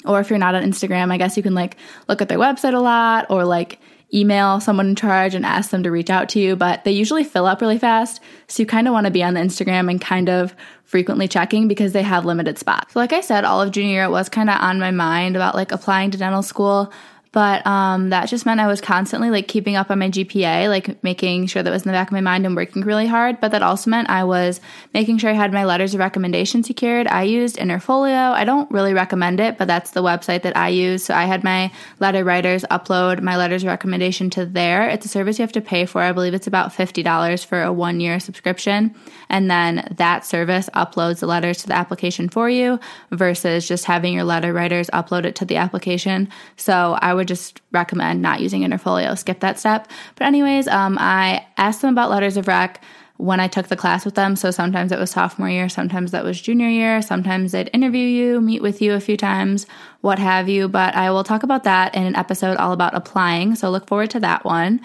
Or 0.03 0.19
if 0.19 0.31
you're 0.31 0.39
not 0.39 0.55
on 0.55 0.63
Instagram, 0.63 1.11
I 1.11 1.17
guess 1.17 1.37
you 1.37 1.43
can 1.43 1.53
like 1.53 1.77
look 2.09 2.21
at 2.21 2.29
their 2.29 2.39
website 2.39 2.73
a 2.73 2.79
lot 2.79 3.27
or 3.29 3.45
like 3.45 3.79
email 4.13 4.59
someone 4.59 4.89
in 4.89 4.95
charge 4.95 5.35
and 5.35 5.45
ask 5.45 5.71
them 5.71 5.83
to 5.83 5.91
reach 5.91 6.09
out 6.09 6.29
to 6.29 6.39
you, 6.39 6.55
but 6.55 6.83
they 6.83 6.91
usually 6.91 7.23
fill 7.23 7.45
up 7.45 7.61
really 7.61 7.79
fast. 7.79 8.21
So 8.47 8.61
you 8.61 8.67
kind 8.67 8.87
of 8.87 8.93
want 8.93 9.05
to 9.05 9.11
be 9.11 9.23
on 9.23 9.33
the 9.33 9.39
Instagram 9.39 9.89
and 9.89 9.99
kind 9.99 10.29
of 10.29 10.55
frequently 10.83 11.27
checking 11.27 11.67
because 11.67 11.93
they 11.93 12.03
have 12.03 12.25
limited 12.25 12.57
spots. 12.57 12.93
So 12.93 12.99
like 12.99 13.13
I 13.13 13.21
said, 13.21 13.43
all 13.43 13.61
of 13.61 13.71
junior 13.71 13.91
year 13.91 14.09
was 14.09 14.29
kind 14.29 14.49
of 14.49 14.61
on 14.61 14.79
my 14.79 14.91
mind 14.91 15.35
about 15.35 15.55
like 15.55 15.71
applying 15.71 16.11
to 16.11 16.17
dental 16.17 16.43
school. 16.43 16.93
But 17.35 17.67
um, 17.67 18.11
that 18.11 18.29
just 18.29 18.45
meant 18.45 18.61
I 18.61 18.67
was 18.67 18.79
constantly 18.79 19.29
like 19.29 19.49
keeping 19.49 19.75
up 19.75 19.91
on 19.91 19.99
my 19.99 20.09
GPA, 20.09 20.69
like 20.69 21.03
making 21.03 21.47
sure 21.47 21.61
that 21.61 21.69
was 21.69 21.81
in 21.81 21.89
the 21.89 21.93
back 21.93 22.07
of 22.07 22.13
my 22.13 22.21
mind 22.21 22.45
and 22.45 22.55
working 22.55 22.81
really 22.83 23.07
hard. 23.07 23.41
But 23.41 23.51
that 23.51 23.61
also 23.61 23.89
meant 23.89 24.09
I 24.09 24.23
was 24.23 24.61
making 24.93 25.17
sure 25.17 25.29
I 25.31 25.33
had 25.33 25.51
my 25.51 25.65
letters 25.65 25.93
of 25.93 25.99
recommendation 25.99 26.63
secured. 26.63 27.07
I 27.07 27.23
used 27.23 27.57
Interfolio. 27.57 28.31
I 28.31 28.45
don't 28.45 28.71
really 28.71 28.93
recommend 28.93 29.41
it, 29.41 29.57
but 29.57 29.67
that's 29.67 29.91
the 29.91 30.01
website 30.01 30.43
that 30.43 30.55
I 30.55 30.69
use. 30.69 31.03
So 31.03 31.13
I 31.13 31.25
had 31.25 31.43
my 31.43 31.73
letter 31.99 32.23
writers 32.23 32.63
upload 32.71 33.21
my 33.21 33.35
letters 33.35 33.63
of 33.63 33.67
recommendation 33.67 34.29
to 34.29 34.45
there. 34.45 34.87
It's 34.87 35.05
a 35.05 35.09
service 35.09 35.37
you 35.37 35.43
have 35.43 35.51
to 35.51 35.61
pay 35.61 35.85
for. 35.85 36.01
I 36.01 36.13
believe 36.13 36.33
it's 36.33 36.47
about 36.47 36.71
$50 36.71 37.45
for 37.45 37.61
a 37.61 37.73
one 37.73 37.99
year 37.99 38.17
subscription. 38.21 38.95
And 39.27 39.51
then 39.51 39.93
that 39.97 40.25
service 40.25 40.69
uploads 40.73 41.19
the 41.19 41.27
letters 41.27 41.57
to 41.63 41.67
the 41.67 41.75
application 41.75 42.29
for 42.29 42.49
you 42.49 42.79
versus 43.11 43.67
just 43.67 43.83
having 43.83 44.13
your 44.13 44.23
letter 44.23 44.53
writers 44.53 44.89
upload 44.93 45.25
it 45.25 45.35
to 45.35 45.45
the 45.45 45.57
application. 45.57 46.29
So 46.55 46.97
I 47.01 47.13
would 47.13 47.24
would 47.25 47.27
just 47.27 47.61
recommend 47.71 48.21
not 48.21 48.39
using 48.39 48.61
Interfolio. 48.61 49.17
Skip 49.17 49.39
that 49.39 49.59
step. 49.59 49.87
But, 50.15 50.27
anyways, 50.27 50.67
um, 50.67 50.97
I 50.99 51.45
asked 51.57 51.81
them 51.81 51.91
about 51.91 52.11
letters 52.11 52.37
of 52.37 52.47
rec 52.47 52.81
when 53.17 53.39
I 53.39 53.47
took 53.47 53.67
the 53.67 53.75
class 53.75 54.05
with 54.05 54.15
them. 54.15 54.35
So 54.35 54.51
sometimes 54.51 54.91
it 54.91 54.99
was 54.99 55.09
sophomore 55.09 55.49
year, 55.49 55.69
sometimes 55.69 56.11
that 56.11 56.23
was 56.23 56.39
junior 56.39 56.67
year, 56.67 57.01
sometimes 57.01 57.53
they'd 57.53 57.69
interview 57.73 58.05
you, 58.05 58.41
meet 58.41 58.61
with 58.61 58.81
you 58.81 58.93
a 58.93 58.99
few 58.99 59.15
times, 59.15 59.65
what 60.01 60.19
have 60.19 60.49
you. 60.49 60.67
But 60.67 60.95
I 60.95 61.09
will 61.11 61.23
talk 61.23 61.41
about 61.43 61.63
that 61.63 61.95
in 61.95 62.03
an 62.03 62.15
episode 62.15 62.57
all 62.57 62.73
about 62.73 62.93
applying. 62.93 63.55
So 63.55 63.69
look 63.69 63.87
forward 63.87 64.09
to 64.11 64.19
that 64.19 64.43
one. 64.43 64.81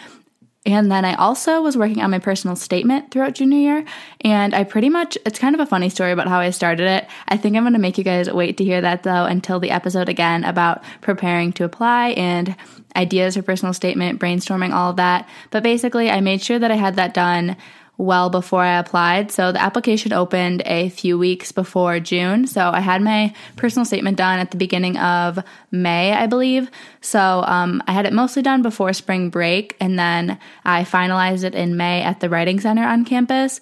And 0.67 0.93
then 0.93 1.07
I 1.07 1.15
also 1.15 1.63
was 1.63 1.77
working 1.77 2.03
on 2.03 2.11
my 2.11 2.19
personal 2.19 2.55
statement 2.55 3.11
throughout 3.11 3.35
junior 3.35 3.59
year. 3.59 3.85
And 4.21 4.55
I 4.55 4.65
pretty 4.65 4.91
much, 4.91 5.17
it's 5.25 5.39
kind 5.39 5.55
of 5.55 5.61
a 5.61 5.67
funny 5.67 5.89
story 5.89 6.13
about 6.13 6.29
how 6.29 6.39
I 6.39 6.51
started 6.51 6.87
it. 6.87 7.09
I 7.29 7.39
think 7.39 7.57
I'm 7.57 7.63
going 7.63 7.73
to 7.73 7.79
make 7.79 7.97
you 7.97 8.05
guys 8.05 8.31
wait 8.31 8.59
to 8.59 8.65
hear 8.65 8.83
that 8.83 9.03
though 9.03 9.25
until 9.25 9.59
the 9.59 9.71
episode 9.71 10.11
again 10.11 10.45
about 10.45 10.83
preparing 11.01 11.53
to 11.55 11.65
apply 11.65 12.11
and 12.11 12.55
ideas 12.95 13.37
for 13.37 13.43
personal 13.43 13.73
statement, 13.73 14.21
brainstorming, 14.21 14.75
all 14.75 14.91
of 14.91 14.97
that. 14.97 15.27
But 15.51 15.63
basically, 15.63 16.11
I 16.11 16.21
made 16.21 16.43
sure 16.43 16.59
that 16.59 16.71
I 16.71 16.77
had 16.77 16.97
that 16.97 17.15
done 17.15 17.57
well 18.01 18.31
before 18.31 18.63
I 18.63 18.79
applied. 18.79 19.31
So 19.31 19.53
the 19.53 19.63
application 19.63 20.13
opened 20.13 20.63
a 20.65 20.89
few 20.91 21.19
weeks 21.19 21.53
before 21.53 22.01
June. 22.01 22.47
So 22.47 22.71
I 22.71 22.81
had 22.81 23.03
my 23.03 23.35
personal 23.57 23.85
statement 23.85 24.17
done 24.17 24.39
at 24.39 24.51
the 24.51 24.57
beginning 24.57 24.97
of 24.97 25.39
May, 25.71 26.13
I 26.13 26.27
believe. 26.27 26.71
So 27.01 27.45
um, 27.47 27.83
I 27.87 27.93
had 27.93 28.07
it 28.07 28.13
mostly 28.13 28.43
done 28.43 28.63
before 28.63 28.93
spring 28.93 29.31
break, 29.31 29.77
and 29.81 29.99
then 29.99 30.39
I 30.65 30.85
finalized 30.85 31.45
it 31.45 31.55
in 31.55 31.77
May 31.77 32.03
at 32.03 32.21
the 32.21 32.29
Writing 32.29 32.61
Center 32.61 32.85
on 32.85 33.05
campus. 33.05 33.61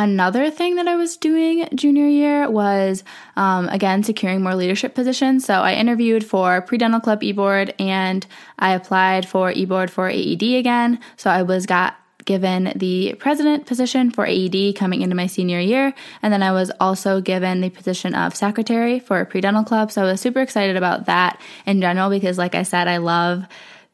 Another 0.00 0.50
thing 0.50 0.76
that 0.76 0.88
I 0.88 0.96
was 0.96 1.18
doing 1.18 1.68
junior 1.74 2.06
year 2.06 2.48
was, 2.48 3.04
um, 3.36 3.68
again, 3.68 4.02
securing 4.02 4.42
more 4.42 4.54
leadership 4.54 4.94
positions. 4.94 5.44
So 5.44 5.54
I 5.60 5.74
interviewed 5.74 6.24
for 6.24 6.62
Pre 6.62 6.78
Dental 6.78 7.00
Club 7.00 7.20
eBoard 7.20 7.74
and 7.78 8.26
I 8.58 8.72
applied 8.72 9.28
for 9.28 9.52
eBoard 9.52 9.90
for 9.90 10.08
AED 10.08 10.42
again. 10.58 11.00
So 11.18 11.28
I 11.28 11.42
was 11.42 11.66
got 11.66 11.99
given 12.24 12.72
the 12.76 13.14
president 13.18 13.66
position 13.66 14.10
for 14.10 14.26
AED 14.26 14.76
coming 14.76 15.02
into 15.02 15.16
my 15.16 15.26
senior 15.26 15.60
year. 15.60 15.94
And 16.22 16.32
then 16.32 16.42
I 16.42 16.52
was 16.52 16.70
also 16.80 17.20
given 17.20 17.60
the 17.60 17.70
position 17.70 18.14
of 18.14 18.34
secretary 18.34 19.00
for 19.00 19.20
a 19.20 19.26
Pre 19.26 19.40
Dental 19.40 19.64
Club. 19.64 19.90
So 19.90 20.02
I 20.02 20.12
was 20.12 20.20
super 20.20 20.40
excited 20.40 20.76
about 20.76 21.06
that 21.06 21.40
in 21.66 21.80
general 21.80 22.10
because, 22.10 22.38
like 22.38 22.54
I 22.54 22.62
said, 22.62 22.88
I 22.88 22.98
love 22.98 23.44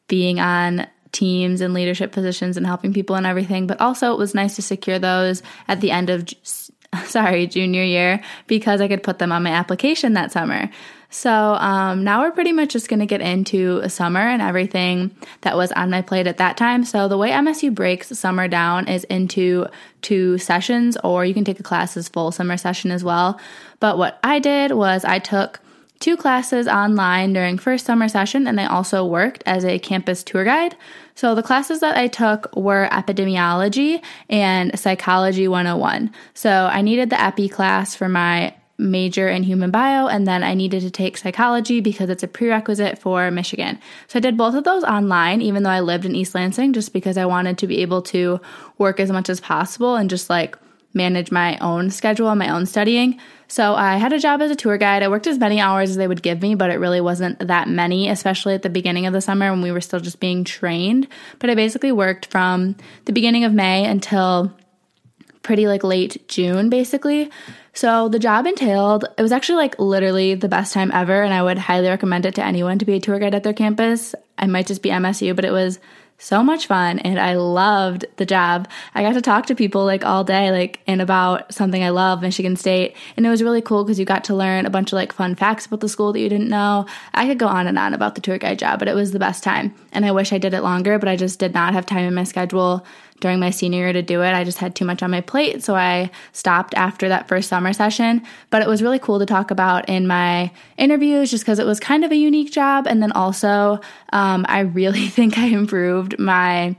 being 0.08 0.40
on 0.40 0.86
teams 1.12 1.60
and 1.60 1.72
leadership 1.72 2.12
positions 2.12 2.56
and 2.56 2.66
helping 2.66 2.92
people 2.92 3.16
and 3.16 3.26
everything. 3.26 3.66
But 3.66 3.80
also, 3.80 4.12
it 4.12 4.18
was 4.18 4.34
nice 4.34 4.56
to 4.56 4.62
secure 4.62 4.98
those 4.98 5.42
at 5.68 5.80
the 5.80 5.90
end 5.90 6.10
of 6.10 6.28
sorry, 7.04 7.46
junior 7.46 7.82
year 7.82 8.22
because 8.46 8.80
I 8.80 8.88
could 8.88 9.02
put 9.02 9.18
them 9.18 9.32
on 9.32 9.42
my 9.42 9.50
application 9.50 10.14
that 10.14 10.32
summer. 10.32 10.70
So 11.16 11.54
um, 11.54 12.04
now 12.04 12.20
we're 12.20 12.30
pretty 12.30 12.52
much 12.52 12.74
just 12.74 12.90
going 12.90 13.00
to 13.00 13.06
get 13.06 13.22
into 13.22 13.88
summer 13.88 14.20
and 14.20 14.42
everything 14.42 15.16
that 15.40 15.56
was 15.56 15.72
on 15.72 15.88
my 15.88 16.02
plate 16.02 16.26
at 16.26 16.36
that 16.36 16.58
time. 16.58 16.84
So 16.84 17.08
the 17.08 17.16
way 17.16 17.30
MSU 17.30 17.74
breaks 17.74 18.08
summer 18.08 18.48
down 18.48 18.86
is 18.86 19.04
into 19.04 19.66
two 20.02 20.36
sessions, 20.36 20.98
or 21.02 21.24
you 21.24 21.32
can 21.32 21.42
take 21.42 21.58
a 21.58 21.62
class 21.62 21.96
as 21.96 22.10
full 22.10 22.32
summer 22.32 22.58
session 22.58 22.90
as 22.90 23.02
well. 23.02 23.40
But 23.80 23.96
what 23.96 24.20
I 24.22 24.40
did 24.40 24.72
was 24.72 25.06
I 25.06 25.18
took 25.18 25.58
two 26.00 26.18
classes 26.18 26.68
online 26.68 27.32
during 27.32 27.56
first 27.56 27.86
summer 27.86 28.08
session 28.08 28.46
and 28.46 28.60
I 28.60 28.66
also 28.66 29.02
worked 29.02 29.42
as 29.46 29.64
a 29.64 29.78
campus 29.78 30.22
tour 30.22 30.44
guide. 30.44 30.76
So 31.14 31.34
the 31.34 31.42
classes 31.42 31.80
that 31.80 31.96
I 31.96 32.08
took 32.08 32.54
were 32.54 32.90
epidemiology 32.92 34.02
and 34.28 34.78
psychology 34.78 35.48
101. 35.48 36.12
So 36.34 36.50
I 36.50 36.82
needed 36.82 37.08
the 37.08 37.18
epi 37.18 37.48
class 37.48 37.94
for 37.94 38.06
my 38.06 38.54
major 38.78 39.28
in 39.28 39.42
human 39.42 39.70
bio 39.70 40.06
and 40.06 40.26
then 40.26 40.42
I 40.42 40.54
needed 40.54 40.82
to 40.82 40.90
take 40.90 41.16
psychology 41.16 41.80
because 41.80 42.10
it's 42.10 42.22
a 42.22 42.28
prerequisite 42.28 42.98
for 42.98 43.30
Michigan. 43.30 43.78
So 44.08 44.18
I 44.18 44.20
did 44.20 44.36
both 44.36 44.54
of 44.54 44.64
those 44.64 44.84
online 44.84 45.40
even 45.40 45.62
though 45.62 45.70
I 45.70 45.80
lived 45.80 46.04
in 46.04 46.14
East 46.14 46.34
Lansing 46.34 46.72
just 46.72 46.92
because 46.92 47.16
I 47.16 47.26
wanted 47.26 47.58
to 47.58 47.66
be 47.66 47.78
able 47.82 48.02
to 48.02 48.40
work 48.78 49.00
as 49.00 49.10
much 49.10 49.28
as 49.30 49.40
possible 49.40 49.96
and 49.96 50.10
just 50.10 50.28
like 50.28 50.58
manage 50.96 51.30
my 51.30 51.58
own 51.58 51.90
schedule 51.90 52.28
and 52.28 52.38
my 52.38 52.48
own 52.48 52.66
studying. 52.66 53.20
So 53.48 53.74
I 53.74 53.96
had 53.96 54.12
a 54.12 54.18
job 54.18 54.42
as 54.42 54.50
a 54.50 54.56
tour 54.56 54.78
guide. 54.78 55.02
I 55.02 55.08
worked 55.08 55.26
as 55.26 55.38
many 55.38 55.60
hours 55.60 55.90
as 55.90 55.96
they 55.96 56.08
would 56.08 56.22
give 56.22 56.42
me, 56.42 56.54
but 56.54 56.70
it 56.70 56.80
really 56.80 57.00
wasn't 57.00 57.38
that 57.46 57.68
many, 57.68 58.08
especially 58.08 58.54
at 58.54 58.62
the 58.62 58.70
beginning 58.70 59.06
of 59.06 59.12
the 59.12 59.20
summer 59.20 59.50
when 59.50 59.62
we 59.62 59.70
were 59.70 59.80
still 59.80 60.00
just 60.00 60.18
being 60.18 60.42
trained. 60.42 61.06
But 61.38 61.50
I 61.50 61.54
basically 61.54 61.92
worked 61.92 62.26
from 62.26 62.76
the 63.04 63.12
beginning 63.12 63.44
of 63.44 63.52
May 63.52 63.84
until 63.84 64.52
pretty 65.42 65.68
like 65.68 65.84
late 65.84 66.26
June, 66.28 66.70
basically. 66.70 67.30
So 67.76 68.08
the 68.08 68.18
job 68.18 68.46
entailed, 68.46 69.04
it 69.18 69.22
was 69.22 69.32
actually 69.32 69.56
like 69.56 69.78
literally 69.78 70.34
the 70.34 70.48
best 70.48 70.72
time 70.72 70.90
ever, 70.92 71.22
and 71.22 71.34
I 71.34 71.42
would 71.42 71.58
highly 71.58 71.88
recommend 71.88 72.24
it 72.24 72.34
to 72.36 72.44
anyone 72.44 72.78
to 72.78 72.86
be 72.86 72.94
a 72.94 73.00
tour 73.00 73.18
guide 73.18 73.34
at 73.34 73.42
their 73.42 73.52
campus. 73.52 74.14
I 74.38 74.46
might 74.46 74.66
just 74.66 74.80
be 74.80 74.88
MSU, 74.88 75.36
but 75.36 75.44
it 75.44 75.50
was 75.52 75.78
so 76.18 76.42
much 76.42 76.66
fun 76.66 76.98
and 77.00 77.18
I 77.18 77.34
loved 77.34 78.06
the 78.16 78.24
job. 78.24 78.68
I 78.94 79.02
got 79.02 79.12
to 79.12 79.20
talk 79.20 79.46
to 79.46 79.54
people 79.54 79.84
like 79.84 80.06
all 80.06 80.24
day, 80.24 80.50
like 80.50 80.80
and 80.86 81.02
about 81.02 81.52
something 81.52 81.84
I 81.84 81.90
love, 81.90 82.22
Michigan 82.22 82.56
State. 82.56 82.96
And 83.16 83.26
it 83.26 83.28
was 83.28 83.42
really 83.42 83.60
cool 83.60 83.84
because 83.84 83.98
you 83.98 84.06
got 84.06 84.24
to 84.24 84.34
learn 84.34 84.64
a 84.64 84.70
bunch 84.70 84.92
of 84.92 84.96
like 84.96 85.12
fun 85.12 85.34
facts 85.34 85.66
about 85.66 85.80
the 85.80 85.88
school 85.90 86.14
that 86.14 86.20
you 86.20 86.30
didn't 86.30 86.48
know. 86.48 86.86
I 87.12 87.26
could 87.26 87.38
go 87.38 87.46
on 87.46 87.66
and 87.66 87.78
on 87.78 87.92
about 87.92 88.14
the 88.14 88.22
tour 88.22 88.38
guide 88.38 88.58
job, 88.58 88.78
but 88.78 88.88
it 88.88 88.94
was 88.94 89.12
the 89.12 89.18
best 89.18 89.44
time. 89.44 89.74
And 89.92 90.06
I 90.06 90.12
wish 90.12 90.32
I 90.32 90.38
did 90.38 90.54
it 90.54 90.62
longer, 90.62 90.98
but 90.98 91.10
I 91.10 91.16
just 91.16 91.38
did 91.38 91.52
not 91.52 91.74
have 91.74 91.84
time 91.84 92.06
in 92.06 92.14
my 92.14 92.24
schedule 92.24 92.86
during 93.20 93.40
my 93.40 93.50
senior 93.50 93.80
year 93.80 93.92
to 93.92 94.02
do 94.02 94.22
it. 94.22 94.32
I 94.32 94.44
just 94.44 94.58
had 94.58 94.74
too 94.74 94.84
much 94.84 95.02
on 95.02 95.10
my 95.10 95.20
plate, 95.20 95.62
so 95.62 95.74
I 95.74 96.10
stopped 96.32 96.74
after 96.74 97.08
that 97.08 97.28
first 97.28 97.48
summer 97.48 97.72
session. 97.72 98.22
But 98.50 98.62
it 98.62 98.68
was 98.68 98.82
really 98.82 98.98
cool 98.98 99.18
to 99.18 99.26
talk 99.26 99.50
about 99.50 99.88
in 99.88 100.06
my 100.06 100.50
interviews 100.76 101.30
just 101.30 101.44
because 101.44 101.58
it 101.58 101.66
was 101.66 101.80
kind 101.80 102.04
of 102.04 102.12
a 102.12 102.16
unique 102.16 102.52
job. 102.52 102.86
And 102.86 103.02
then 103.02 103.12
also, 103.12 103.80
um, 104.12 104.44
I 104.48 104.60
really 104.60 105.06
think 105.08 105.38
I 105.38 105.46
improved 105.46 106.18
my 106.18 106.76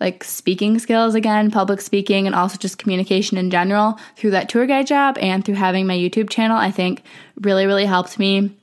like 0.00 0.24
speaking 0.24 0.78
skills 0.78 1.14
again, 1.14 1.50
public 1.50 1.80
speaking, 1.80 2.26
and 2.26 2.34
also 2.34 2.58
just 2.58 2.78
communication 2.78 3.38
in 3.38 3.50
general 3.50 3.98
through 4.16 4.30
that 4.32 4.48
tour 4.48 4.66
guide 4.66 4.86
job 4.86 5.16
and 5.18 5.44
through 5.44 5.54
having 5.54 5.86
my 5.86 5.96
YouTube 5.96 6.28
channel. 6.28 6.56
I 6.56 6.70
think 6.70 7.02
really, 7.40 7.66
really 7.66 7.86
helped 7.86 8.18
me 8.18 8.54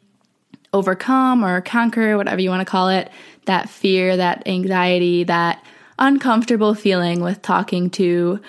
overcome 0.74 1.44
or 1.44 1.62
conquer, 1.62 2.18
whatever 2.18 2.42
you 2.42 2.50
want 2.50 2.62
to 2.62 2.70
call 2.70 2.90
it, 2.90 3.12
that 3.46 3.70
fear, 3.70 4.18
that 4.18 4.48
anxiety, 4.48 5.24
that 5.24 5.64
uncomfortable 6.00 6.74
feeling 6.74 7.22
with 7.22 7.42
talking 7.42 7.90
to 7.92 8.40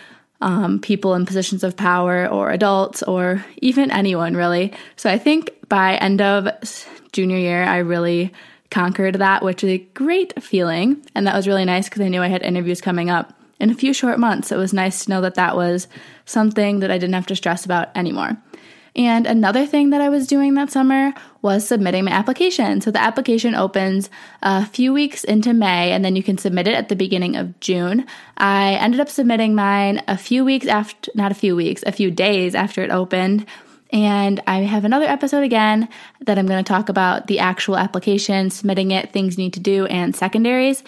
um, 0.40 0.78
people 0.78 1.14
in 1.14 1.26
positions 1.26 1.64
of 1.64 1.76
power 1.76 2.26
or 2.28 2.50
adults 2.50 3.02
or 3.02 3.44
even 3.58 3.90
anyone 3.90 4.36
really. 4.36 4.72
So 4.96 5.10
I 5.10 5.18
think 5.18 5.50
by 5.68 5.96
end 5.96 6.20
of 6.20 6.48
junior 7.12 7.38
year, 7.38 7.64
I 7.64 7.78
really 7.78 8.32
conquered 8.70 9.16
that, 9.16 9.42
which 9.42 9.64
is 9.64 9.70
a 9.70 9.78
great 9.94 10.42
feeling. 10.42 11.02
And 11.14 11.26
that 11.26 11.36
was 11.36 11.46
really 11.46 11.64
nice 11.64 11.88
because 11.88 12.02
I 12.02 12.08
knew 12.08 12.22
I 12.22 12.28
had 12.28 12.42
interviews 12.42 12.80
coming 12.80 13.08
up 13.08 13.32
in 13.60 13.70
a 13.70 13.74
few 13.74 13.94
short 13.94 14.18
months. 14.18 14.52
It 14.52 14.56
was 14.56 14.72
nice 14.72 15.04
to 15.04 15.10
know 15.10 15.20
that 15.20 15.36
that 15.36 15.56
was 15.56 15.86
something 16.26 16.80
that 16.80 16.90
I 16.90 16.98
didn't 16.98 17.14
have 17.14 17.26
to 17.28 17.36
stress 17.36 17.64
about 17.64 17.96
anymore. 17.96 18.36
And 18.96 19.26
another 19.26 19.66
thing 19.66 19.90
that 19.90 20.00
I 20.00 20.08
was 20.08 20.26
doing 20.26 20.54
that 20.54 20.70
summer 20.70 21.12
was 21.42 21.66
submitting 21.66 22.04
my 22.04 22.12
application. 22.12 22.80
So 22.80 22.90
the 22.92 23.02
application 23.02 23.54
opens 23.54 24.08
a 24.42 24.64
few 24.64 24.92
weeks 24.92 25.24
into 25.24 25.52
May 25.52 25.90
and 25.90 26.04
then 26.04 26.14
you 26.14 26.22
can 26.22 26.38
submit 26.38 26.68
it 26.68 26.74
at 26.74 26.88
the 26.88 26.96
beginning 26.96 27.34
of 27.34 27.58
June. 27.58 28.06
I 28.36 28.74
ended 28.74 29.00
up 29.00 29.08
submitting 29.08 29.54
mine 29.54 30.02
a 30.06 30.16
few 30.16 30.44
weeks 30.44 30.66
after, 30.66 31.10
not 31.14 31.32
a 31.32 31.34
few 31.34 31.56
weeks, 31.56 31.82
a 31.86 31.92
few 31.92 32.10
days 32.10 32.54
after 32.54 32.84
it 32.84 32.90
opened. 32.90 33.46
And 33.90 34.40
I 34.46 34.60
have 34.60 34.84
another 34.84 35.06
episode 35.06 35.42
again 35.42 35.88
that 36.22 36.38
I'm 36.38 36.46
going 36.46 36.62
to 36.62 36.68
talk 36.68 36.88
about 36.88 37.26
the 37.26 37.40
actual 37.40 37.76
application, 37.76 38.50
submitting 38.50 38.90
it, 38.90 39.12
things 39.12 39.36
you 39.36 39.44
need 39.44 39.54
to 39.54 39.60
do, 39.60 39.86
and 39.86 40.14
secondaries. 40.14 40.82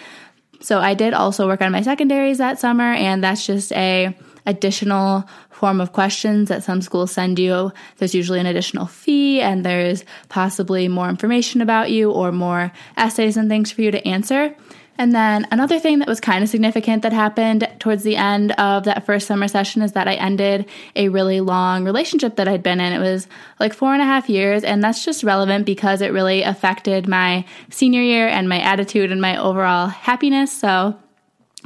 So 0.59 0.79
I 0.79 0.93
did 0.93 1.13
also 1.13 1.47
work 1.47 1.61
on 1.61 1.71
my 1.71 1.81
secondaries 1.81 2.39
that 2.39 2.59
summer, 2.59 2.91
and 2.91 3.23
that's 3.23 3.45
just 3.45 3.71
a 3.73 4.15
additional 4.47 5.29
form 5.51 5.79
of 5.79 5.93
questions 5.93 6.49
that 6.49 6.63
some 6.63 6.81
schools 6.81 7.11
send 7.11 7.37
you. 7.37 7.71
There's 7.97 8.15
usually 8.15 8.39
an 8.39 8.45
additional 8.47 8.87
fee 8.87 9.41
and 9.41 9.63
there's 9.63 10.03
possibly 10.29 10.87
more 10.87 11.09
information 11.09 11.61
about 11.61 11.91
you 11.91 12.11
or 12.11 12.31
more 12.31 12.71
essays 12.95 13.37
and 13.37 13.49
things 13.49 13.71
for 13.71 13.83
you 13.83 13.91
to 13.91 14.07
answer. 14.07 14.55
And 14.99 15.13
then 15.13 15.47
another 15.51 15.77
thing 15.79 15.99
that 15.99 16.07
was 16.07 16.19
kind 16.19 16.43
of 16.43 16.49
significant 16.49 17.03
that 17.03 17.13
happened 17.13 17.67
towards 17.79 18.03
the 18.03 18.15
end 18.15 18.53
of 18.53 18.85
that 18.85 19.05
first 19.05 19.27
summer 19.27 19.47
session 19.47 19.83
is 19.83 19.91
that 19.91 20.07
I 20.07 20.15
ended 20.15 20.67
a 20.95 21.09
really 21.09 21.39
long 21.39 21.83
relationship 21.85 22.37
that 22.37 22.47
I'd 22.47 22.63
been 22.63 22.79
in. 22.79 22.93
It 22.93 22.99
was 22.99 23.27
like 23.59 23.73
four 23.73 23.93
and 23.93 24.01
a 24.01 24.05
half 24.05 24.27
years, 24.27 24.63
and 24.63 24.83
that's 24.83 25.05
just 25.05 25.23
relevant 25.23 25.67
because 25.67 26.01
it 26.01 26.13
really 26.13 26.41
affected 26.41 27.07
my 27.07 27.45
senior 27.69 28.01
year 28.01 28.27
and 28.27 28.49
my 28.49 28.59
attitude 28.59 29.11
and 29.11 29.21
my 29.21 29.37
overall 29.37 29.87
happiness. 29.87 30.51
So 30.51 30.97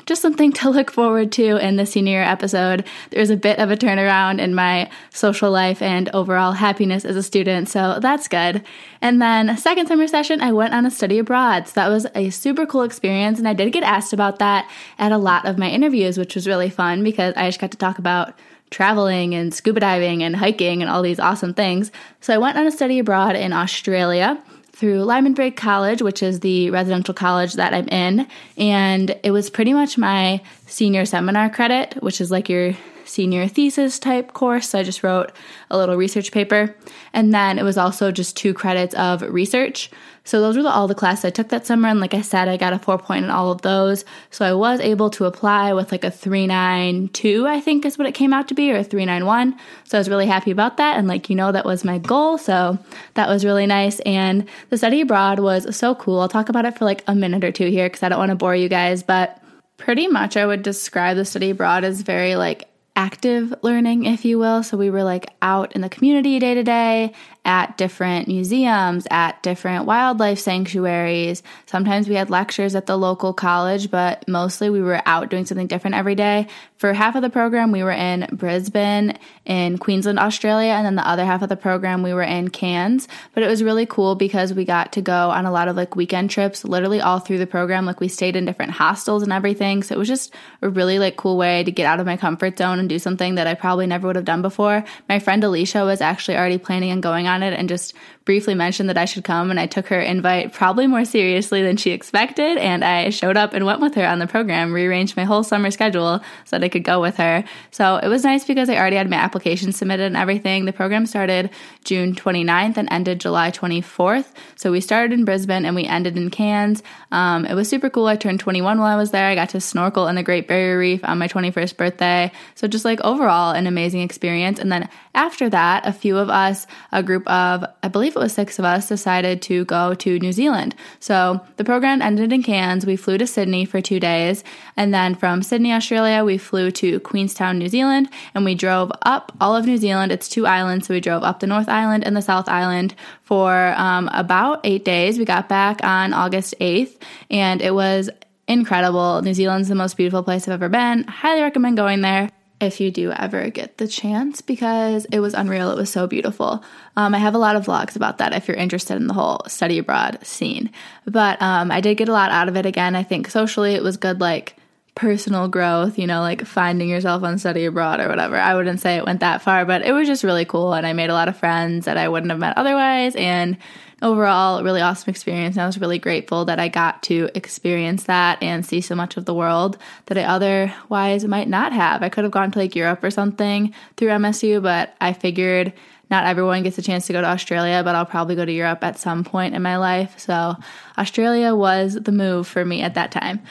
just 0.06 0.22
something 0.22 0.52
to 0.54 0.70
look 0.70 0.92
forward 0.92 1.32
to 1.34 1.58
in 1.58 1.76
the 1.76 1.86
senior 1.86 2.22
episode. 2.22 2.86
There's 3.10 3.30
a 3.30 3.38
bit 3.38 3.60
of 3.60 3.72
a 3.72 3.78
turnaround 3.78 4.40
in 4.40 4.56
my 4.56 4.90
social 5.12 5.52
life 5.52 5.82
and 5.82 6.10
overall 6.14 6.54
happiness 6.54 7.06
as 7.06 7.16
a 7.16 7.24
student, 7.24 7.70
so 7.70 8.00
that's 8.00 8.28
good. 8.28 8.64
And 9.02 9.22
then, 9.22 9.58
second 9.58 9.88
summer 9.88 10.08
session, 10.08 10.42
I 10.42 10.52
went 10.52 10.74
on 10.74 10.86
a 10.86 10.92
study 10.92 11.20
abroad. 11.20 11.68
So 11.68 11.74
that 11.76 11.90
was 11.90 12.08
a 12.16 12.30
super 12.30 12.66
cool 12.66 12.84
experience, 12.84 13.40
and 13.40 13.48
I 13.48 13.54
did 13.54 13.72
get 13.72 13.84
asked 13.84 14.14
about 14.14 14.40
that 14.40 14.70
at 15.00 15.12
a 15.12 15.18
lot 15.18 15.46
of 15.46 15.58
my 15.58 15.70
interviews, 15.70 16.18
which 16.18 16.36
was 16.36 16.48
really 16.48 16.70
fun 16.70 17.04
because 17.04 17.34
I 17.36 17.48
just 17.48 17.60
got 17.60 17.72
to 17.72 17.78
talk 17.78 17.98
about 17.98 18.34
traveling 18.72 19.36
and 19.36 19.54
scuba 19.54 19.82
diving 19.82 20.24
and 20.24 20.36
hiking 20.36 20.82
and 20.82 20.90
all 20.90 21.02
these 21.02 21.20
awesome 21.20 21.54
things. 21.54 21.92
So 22.22 22.34
I 22.34 22.38
went 22.38 22.58
on 22.58 22.66
a 22.66 22.72
study 22.72 23.00
abroad 23.00 23.36
in 23.36 23.54
Australia 23.54 24.42
through 24.82 25.04
Lyman 25.04 25.36
Briggs 25.36 25.62
College, 25.62 26.02
which 26.02 26.24
is 26.24 26.40
the 26.40 26.72
residential 26.72 27.14
college 27.14 27.54
that 27.54 27.72
I'm 27.72 27.88
in. 27.90 28.28
And 28.58 29.16
it 29.22 29.30
was 29.30 29.48
pretty 29.48 29.74
much 29.74 29.96
my 29.96 30.42
senior 30.66 31.06
seminar 31.06 31.52
credit, 31.52 32.02
which 32.02 32.20
is 32.20 32.32
like 32.32 32.50
your 32.50 32.74
senior 33.12 33.48
thesis 33.48 34.00
type 34.00 34.34
course. 34.34 34.70
So 34.70 34.80
I 34.80 34.84
just 34.84 35.04
wrote 35.04 35.32
a 35.70 35.78
little 35.78 35.96
research 35.96 36.32
paper. 36.32 36.76
And 37.14 37.34
then 37.34 37.60
it 37.60 37.64
was 37.64 37.78
also 37.78 38.12
just 38.12 38.38
two 38.38 38.54
credits 38.54 38.96
of 38.96 39.22
research. 39.22 39.92
So 40.24 40.40
those 40.40 40.56
were 40.56 40.64
the, 40.64 40.70
all 40.70 40.88
the 40.88 40.96
classes 40.96 41.26
I 41.26 41.30
took 41.32 41.50
that 41.50 41.66
summer. 41.66 41.90
And 41.90 42.00
like 42.00 42.14
I 42.14 42.22
said, 42.22 42.48
I 42.48 42.56
got 42.56 42.74
a 42.74 42.80
four 42.80 42.98
point 42.98 43.26
in 43.26 43.32
all 43.32 43.52
of 43.52 43.64
those. 43.64 44.06
So 44.30 44.46
I 44.46 44.54
was 44.54 44.80
able 44.80 45.10
to 45.12 45.26
apply 45.26 45.74
with 45.74 45.92
like 45.92 46.04
a 46.04 46.12
392, 46.12 47.48
I 47.48 47.60
think 47.60 47.86
is 47.86 47.98
what 47.98 48.08
it 48.08 48.14
came 48.14 48.32
out 48.32 48.48
to 48.50 48.54
be, 48.54 48.72
or 48.72 48.78
a 48.78 48.84
391. 48.84 49.58
So 49.86 49.98
I 49.98 50.00
was 50.00 50.10
really 50.10 50.28
happy 50.28 50.52
about 50.52 50.78
that. 50.78 50.98
And 50.98 51.08
like, 51.08 51.30
you 51.30 51.36
know, 51.36 51.52
that 51.52 51.66
was 51.66 51.84
my 51.84 51.98
goal. 51.98 52.38
So 52.38 52.78
that 53.16 53.28
was 53.28 53.44
really 53.44 53.66
nice. 53.66 54.00
And 54.02 54.48
the 54.70 54.78
study 54.78 55.02
abroad 55.02 55.40
was 55.40 55.76
so 55.76 55.96
cool. 55.96 56.20
I'll 56.20 56.30
talk 56.30 56.50
about 56.50 56.66
it 56.66 56.78
for 56.78 56.86
like 56.86 57.04
a 57.08 57.16
minute 57.16 57.44
or 57.44 57.52
two 57.52 57.70
here 57.70 57.88
because 57.88 58.04
I 58.04 58.10
don't 58.10 58.20
want 58.20 58.30
to 58.30 58.36
bore 58.36 58.56
you 58.56 58.70
guys. 58.70 59.02
But 59.02 59.42
pretty 59.78 60.08
much 60.08 60.38
I 60.38 60.46
would 60.46 60.62
describe 60.62 61.18
the 61.18 61.26
study 61.26 61.50
abroad 61.50 61.84
as 61.84 62.02
very 62.02 62.36
like 62.36 62.71
active 62.96 63.54
learning, 63.62 64.06
if 64.06 64.26
you 64.26 64.38
will. 64.38 64.64
So 64.64 64.78
we 64.78 64.90
were 64.90 65.04
like 65.04 65.28
out 65.42 65.74
in 65.74 65.82
the 65.82 65.90
community 65.90 66.40
day 66.40 66.56
to 66.56 66.64
day, 66.64 67.14
at 67.44 67.76
different 67.76 68.28
museums, 68.28 69.08
at 69.10 69.42
different 69.42 69.86
wildlife 69.86 70.38
sanctuaries. 70.38 71.42
Sometimes 71.66 72.08
we 72.08 72.14
had 72.14 72.30
lectures 72.30 72.76
at 72.76 72.86
the 72.86 72.98
local 72.98 73.34
college, 73.34 73.90
but 73.90 74.28
mostly 74.28 74.70
we 74.70 74.82
were 74.82 75.02
out 75.08 75.30
doing 75.30 75.46
something 75.46 75.66
different 75.66 75.96
every 75.96 76.14
day. 76.14 76.48
For 76.78 76.94
half 76.94 77.16
of 77.16 77.24
the 77.24 77.32
program, 77.32 77.72
we 77.72 77.84
were 77.84 77.92
in 77.92 78.28
Brisbane, 78.32 79.18
in 79.46 79.80
Queensland, 79.80 80.20
Australia, 80.20 80.72
and 80.72 80.86
then 80.86 80.96
the 80.96 81.08
other 81.08 81.26
half 81.26 81.42
of 81.42 81.50
the 81.50 81.56
program, 81.56 82.04
we 82.04 82.14
were 82.14 82.22
in 82.22 82.50
Cairns. 82.50 83.08
But 83.34 83.44
it 83.44 83.48
was 83.48 83.64
really 83.64 83.88
cool 83.88 84.14
because 84.16 84.54
we 84.54 84.66
got 84.66 84.94
to 84.94 85.02
go 85.02 85.32
on 85.32 85.46
a 85.46 85.52
lot 85.52 85.68
of 85.68 85.76
like 85.76 85.96
weekend 85.96 86.30
trips, 86.30 86.64
literally 86.64 87.02
all 87.02 87.20
through 87.20 87.40
the 87.40 87.48
program. 87.48 87.86
Like 87.86 88.00
we 88.00 88.08
stayed 88.08 88.36
in 88.36 88.46
different 88.46 88.74
hostels 88.74 89.24
and 89.24 89.34
everything. 89.34 89.82
So 89.82 89.96
it 89.96 89.98
was 89.98 90.08
just 90.08 90.34
a 90.62 90.70
really 90.70 91.00
like 91.00 91.18
cool 91.18 91.38
way 91.38 91.64
to 91.64 91.72
get 91.72 91.86
out 91.86 92.00
of 92.00 92.06
my 92.06 92.18
comfort 92.18 92.58
zone 92.58 92.80
and 92.82 92.90
do 92.90 93.00
something 93.00 93.36
that 93.36 93.48
I 93.48 93.54
probably 93.54 93.88
never 93.88 94.08
would 94.08 94.18
have 94.18 94.26
done 94.26 94.42
before. 94.42 94.84
My 95.08 95.20
friend 95.20 95.42
Alicia 95.42 95.86
was 95.86 96.02
actually 96.02 96.36
already 96.36 96.58
planning 96.58 96.92
on 96.92 97.00
going 97.00 97.28
on 97.28 97.42
it 97.42 97.54
and 97.54 97.70
just 97.70 97.94
briefly 98.24 98.54
mentioned 98.54 98.90
that 98.90 98.98
I 98.98 99.06
should 99.06 99.24
come, 99.24 99.50
and 99.50 99.60
I 99.60 99.66
took 99.66 99.88
her 99.88 100.00
invite 100.00 100.54
probably 100.54 100.88
more 100.88 101.06
seriously 101.06 101.64
than 101.64 101.78
she 101.78 101.92
expected. 101.92 102.58
And 102.58 102.84
I 102.84 103.10
showed 103.10 103.38
up 103.38 103.54
and 103.54 103.66
went 103.66 103.82
with 103.82 103.96
her 103.96 104.06
on 104.06 104.20
the 104.20 104.28
program, 104.28 104.74
rearranged 104.74 105.18
my 105.18 105.24
whole 105.24 105.44
summer 105.44 105.72
schedule 105.72 106.22
so 106.46 106.58
that 106.58 106.64
I 106.64 106.70
could 106.70 106.84
go 106.84 107.02
with 107.02 107.18
her. 107.18 107.44
So 107.72 107.98
it 107.98 108.08
was 108.08 108.24
nice 108.24 108.46
because 108.46 108.70
I 108.70 108.78
already 108.78 108.96
had 108.96 109.10
my 109.10 109.18
application 109.18 109.72
submitted 109.72 110.06
and 110.06 110.18
everything. 110.18 110.66
The 110.66 110.74
program 110.74 111.06
started 111.06 111.50
June 111.84 112.14
29th 112.14 112.78
and 112.78 112.88
ended 112.92 113.20
July 113.20 113.52
24th. 113.52 114.32
So 114.56 114.72
we 114.72 114.82
started 114.82 115.14
in 115.14 115.26
Brisbane 115.26 115.66
and 115.66 115.76
we 115.76 115.86
ended 115.86 116.16
in 116.18 116.30
Cairns. 116.30 116.84
Um, 117.12 117.46
it 117.46 117.56
was 117.56 117.70
super 117.70 117.90
cool. 117.90 118.06
I 118.06 118.16
turned 118.16 118.40
21 118.40 118.80
while 118.80 118.88
I 118.88 118.96
was 118.96 119.12
there. 119.12 119.28
I 119.28 119.36
got 119.36 119.50
to 119.50 119.62
snorkel 119.62 120.08
in 120.08 120.16
the 120.16 120.24
Great 120.24 120.48
Barrier 120.48 120.78
Reef 120.78 121.04
on 121.04 121.18
my 121.18 121.28
21st 121.28 121.76
birthday. 121.78 122.32
So 122.56 122.68
just 122.68 122.86
like 122.86 123.02
overall, 123.02 123.52
an 123.52 123.68
amazing 123.68 124.02
experience. 124.02 124.60
And 124.60 124.72
then 124.72 124.90
after 125.16 125.50
that, 125.50 125.88
a 125.88 125.92
few 125.92 126.18
of 126.18 126.30
us, 126.30 126.68
a 126.92 127.04
group 127.04 127.28
of, 127.28 127.66
I 127.84 127.88
believe 127.88 128.11
it 128.16 128.20
was 128.20 128.34
six 128.34 128.60
of 128.60 128.66
us, 128.66 128.88
decided 128.88 129.42
to 129.44 129.66
go 129.66 129.94
to 129.96 130.20
New 130.20 130.32
Zealand. 130.32 130.76
So 131.00 131.42
the 131.58 131.64
program 131.64 132.02
ended 132.02 132.34
in 132.34 132.44
Cairns. 132.44 132.86
We 132.86 132.96
flew 132.96 133.18
to 133.18 133.28
Sydney 133.28 133.66
for 133.66 133.82
two 133.82 134.00
days. 134.00 134.44
And 134.78 134.94
then 134.94 135.16
from 135.16 135.44
Sydney, 135.44 135.74
Australia, 135.74 136.24
we 136.24 136.38
flew 136.38 136.72
to 136.72 137.00
Queenstown, 137.02 137.58
New 137.58 137.70
Zealand, 137.70 138.10
and 138.34 138.46
we 138.46 138.56
drove 138.56 138.92
up 139.04 139.32
all 139.40 139.56
of 139.56 139.66
New 139.66 139.78
Zealand. 139.78 140.12
It's 140.12 140.30
two 140.30 140.46
islands. 140.46 140.88
So 140.88 140.94
we 140.94 141.00
drove 141.00 141.24
up 141.24 141.40
the 141.40 141.48
North 141.48 141.70
Island 141.70 142.04
and 142.04 142.16
the 142.16 142.22
South 142.22 142.48
Island 142.48 142.96
for 143.24 143.74
um, 143.78 144.10
about 144.14 144.62
eight 144.64 144.86
days. 144.86 145.18
We 145.18 145.26
got 145.26 145.50
back 145.50 145.84
on 145.84 146.14
August 146.14 146.56
8th, 146.60 147.02
and 147.30 147.62
it 147.62 147.74
was 147.74 148.10
incredible. 148.48 149.22
New 149.22 149.34
Zealand's 149.34 149.70
the 149.70 149.76
most 149.76 149.98
beautiful 149.98 150.24
place 150.24 150.48
I've 150.48 150.54
ever 150.54 150.70
been. 150.70 151.04
Highly 151.06 151.42
recommend 151.42 151.78
going 151.78 152.02
there 152.02 152.30
if 152.62 152.80
you 152.80 152.92
do 152.92 153.12
ever 153.12 153.50
get 153.50 153.78
the 153.78 153.88
chance 153.88 154.42
because 154.42 155.06
it 155.06 155.20
was 155.20 155.34
unreal. 155.34 155.72
It 155.72 155.78
was 155.78 155.90
so 155.90 156.08
beautiful. 156.08 156.64
Um, 156.96 157.16
I 157.16 157.18
have 157.18 157.36
a 157.36 157.40
lot 157.40 157.56
of 157.56 157.66
vlogs 157.66 157.96
about 157.96 158.18
that 158.20 158.34
if 158.34 158.48
you're 158.48 158.58
interested 158.58 158.96
in 158.96 159.08
the 159.08 159.14
whole 159.14 159.42
study 159.48 159.78
abroad 159.78 160.20
scene. 160.24 160.70
But 161.06 161.42
um, 161.42 161.72
I 161.72 161.82
did 161.82 161.98
get 161.98 162.10
a 162.10 162.14
lot 162.14 162.32
out 162.32 162.48
of 162.48 162.56
it 162.56 162.66
again. 162.66 162.96
I 162.96 163.04
think 163.04 163.30
socially 163.30 163.74
it 163.74 163.84
was 163.84 163.98
good, 163.98 164.20
like 164.22 164.56
personal 164.96 165.48
growth, 165.48 165.98
you 165.98 166.06
know, 166.06 166.22
like 166.22 166.46
finding 166.46 166.90
yourself 166.90 167.24
on 167.24 167.38
study 167.38 167.66
abroad 167.66 168.00
or 168.00 168.10
whatever. 168.10 168.38
I 168.38 168.56
wouldn't 168.56 168.82
say 168.82 168.98
it 168.98 169.06
went 169.06 169.22
that 169.22 169.42
far, 169.42 169.66
but 169.66 169.84
it 169.84 169.94
was 169.94 170.08
just 170.08 170.24
really 170.24 170.46
cool. 170.46 170.74
And 170.74 170.86
I 170.86 170.94
made 170.94 171.10
a 171.10 171.14
lot 171.14 171.30
of 171.30 171.38
friends 171.38 171.86
that 171.86 171.98
I 171.98 172.10
wouldn't 172.10 172.32
have 172.32 172.40
met 172.40 172.58
otherwise. 172.58 173.16
And 173.16 173.58
overall, 174.02 174.64
really 174.64 174.82
awesome 174.82 175.10
experience. 175.10 175.56
And 175.56 175.64
I 175.64 175.66
was 175.66 175.80
really 175.80 176.00
grateful 176.00 176.46
that 176.46 176.60
I 176.60 176.68
got 176.68 177.04
to 177.04 177.30
experience 177.36 178.04
that 178.04 178.42
and 178.44 178.66
see 178.66 178.82
so 178.82 178.96
much 178.96 179.16
of 179.16 179.26
the 179.26 179.34
world 179.34 179.78
that 180.08 180.18
I 180.18 180.24
otherwise 180.24 181.24
might 181.26 181.48
not 181.48 181.72
have. 181.72 182.04
I 182.04 182.10
could 182.10 182.24
have 182.24 182.32
gone 182.32 182.52
to 182.52 182.60
like 182.60 182.76
Europe 182.76 183.04
or 183.04 183.12
something 183.12 183.74
through 183.96 184.10
MSU, 184.10 184.62
but 184.62 184.94
I 185.00 185.14
figured 185.14 185.74
not 186.10 186.26
everyone 186.26 186.64
gets 186.64 186.78
a 186.78 186.82
chance 186.82 187.08
to 187.08 187.14
go 187.14 187.22
to 187.22 187.28
Australia, 187.28 187.84
but 187.84 187.96
I'll 187.96 188.06
probably 188.06 188.36
go 188.36 188.44
to 188.44 188.52
Europe 188.52 188.84
at 188.84 189.00
some 189.00 189.24
point 189.24 189.56
in 189.56 189.62
my 189.62 189.78
life. 189.78 190.20
So 190.20 190.58
Australia 190.98 191.56
was 191.56 191.94
the 191.94 192.12
move 192.12 192.48
for 192.48 192.66
me 192.66 192.82
at 192.82 192.96
that 192.96 193.14
time. 193.14 193.42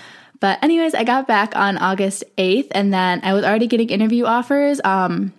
But 0.40 0.62
anyways, 0.64 0.94
I 0.94 1.04
got 1.04 1.28
back 1.28 1.54
on 1.54 1.78
August 1.78 2.24
8th 2.38 2.68
and 2.72 2.92
then 2.92 3.20
I 3.22 3.34
was 3.34 3.44
already 3.44 3.66
getting 3.66 3.90
interview 3.90 4.24
offers. 4.24 4.80
Um, 4.84 5.32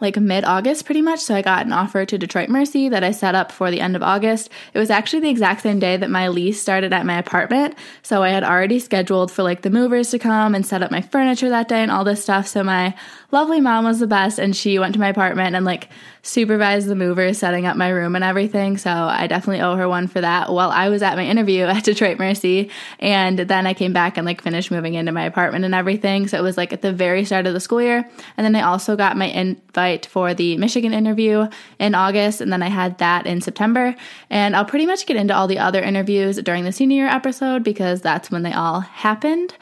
like 0.00 0.16
mid 0.16 0.44
August, 0.44 0.84
pretty 0.84 1.02
much. 1.02 1.20
So 1.20 1.34
I 1.34 1.42
got 1.42 1.66
an 1.66 1.72
offer 1.72 2.04
to 2.04 2.18
Detroit 2.18 2.48
Mercy 2.48 2.88
that 2.88 3.04
I 3.04 3.12
set 3.12 3.34
up 3.34 3.52
for 3.52 3.70
the 3.70 3.80
end 3.80 3.96
of 3.96 4.02
August. 4.02 4.50
It 4.72 4.78
was 4.78 4.90
actually 4.90 5.20
the 5.20 5.30
exact 5.30 5.62
same 5.62 5.78
day 5.78 5.96
that 5.96 6.10
my 6.10 6.28
lease 6.28 6.60
started 6.60 6.92
at 6.92 7.06
my 7.06 7.18
apartment. 7.18 7.76
So 8.02 8.22
I 8.22 8.30
had 8.30 8.44
already 8.44 8.78
scheduled 8.78 9.30
for 9.30 9.42
like 9.42 9.62
the 9.62 9.70
movers 9.70 10.10
to 10.10 10.18
come 10.18 10.54
and 10.54 10.66
set 10.66 10.82
up 10.82 10.90
my 10.90 11.00
furniture 11.00 11.48
that 11.48 11.68
day 11.68 11.82
and 11.82 11.90
all 11.90 12.04
this 12.04 12.22
stuff. 12.22 12.46
So 12.48 12.64
my 12.64 12.94
lovely 13.34 13.60
mom 13.60 13.84
was 13.84 13.98
the 13.98 14.06
best 14.06 14.38
and 14.38 14.54
she 14.54 14.78
went 14.78 14.94
to 14.94 15.00
my 15.00 15.08
apartment 15.08 15.56
and 15.56 15.64
like 15.64 15.88
supervised 16.22 16.86
the 16.86 16.94
movers 16.94 17.36
setting 17.36 17.66
up 17.66 17.76
my 17.76 17.88
room 17.88 18.14
and 18.14 18.24
everything. 18.24 18.78
So 18.78 18.90
I 18.90 19.26
definitely 19.26 19.60
owe 19.60 19.74
her 19.74 19.88
one 19.88 20.06
for 20.06 20.20
that 20.20 20.52
while 20.52 20.70
I 20.70 20.88
was 20.88 21.02
at 21.02 21.16
my 21.16 21.26
interview 21.26 21.64
at 21.64 21.82
Detroit 21.82 22.18
Mercy. 22.18 22.70
And 23.00 23.40
then 23.40 23.66
I 23.66 23.74
came 23.74 23.92
back 23.92 24.16
and 24.16 24.24
like 24.24 24.40
finished 24.40 24.70
moving 24.70 24.94
into 24.94 25.10
my 25.10 25.24
apartment 25.24 25.64
and 25.64 25.74
everything. 25.74 26.28
So 26.28 26.38
it 26.38 26.42
was 26.42 26.56
like 26.56 26.72
at 26.72 26.80
the 26.80 26.92
very 26.92 27.24
start 27.24 27.46
of 27.46 27.54
the 27.54 27.60
school 27.60 27.82
year. 27.82 28.08
And 28.36 28.44
then 28.44 28.54
I 28.54 28.62
also 28.62 28.96
got 28.96 29.16
my 29.16 29.26
invite 29.26 30.06
for 30.06 30.32
the 30.32 30.56
Michigan 30.56 30.94
interview 30.94 31.48
in 31.80 31.96
August. 31.96 32.40
And 32.40 32.52
then 32.52 32.62
I 32.62 32.68
had 32.68 32.98
that 32.98 33.26
in 33.26 33.40
September. 33.40 33.96
And 34.30 34.54
I'll 34.54 34.64
pretty 34.64 34.86
much 34.86 35.06
get 35.06 35.16
into 35.16 35.34
all 35.34 35.48
the 35.48 35.58
other 35.58 35.82
interviews 35.82 36.36
during 36.36 36.64
the 36.64 36.72
senior 36.72 36.98
year 36.98 37.08
episode 37.08 37.64
because 37.64 38.00
that's 38.00 38.30
when 38.30 38.44
they 38.44 38.52
all 38.52 38.80
happened. 38.80 39.54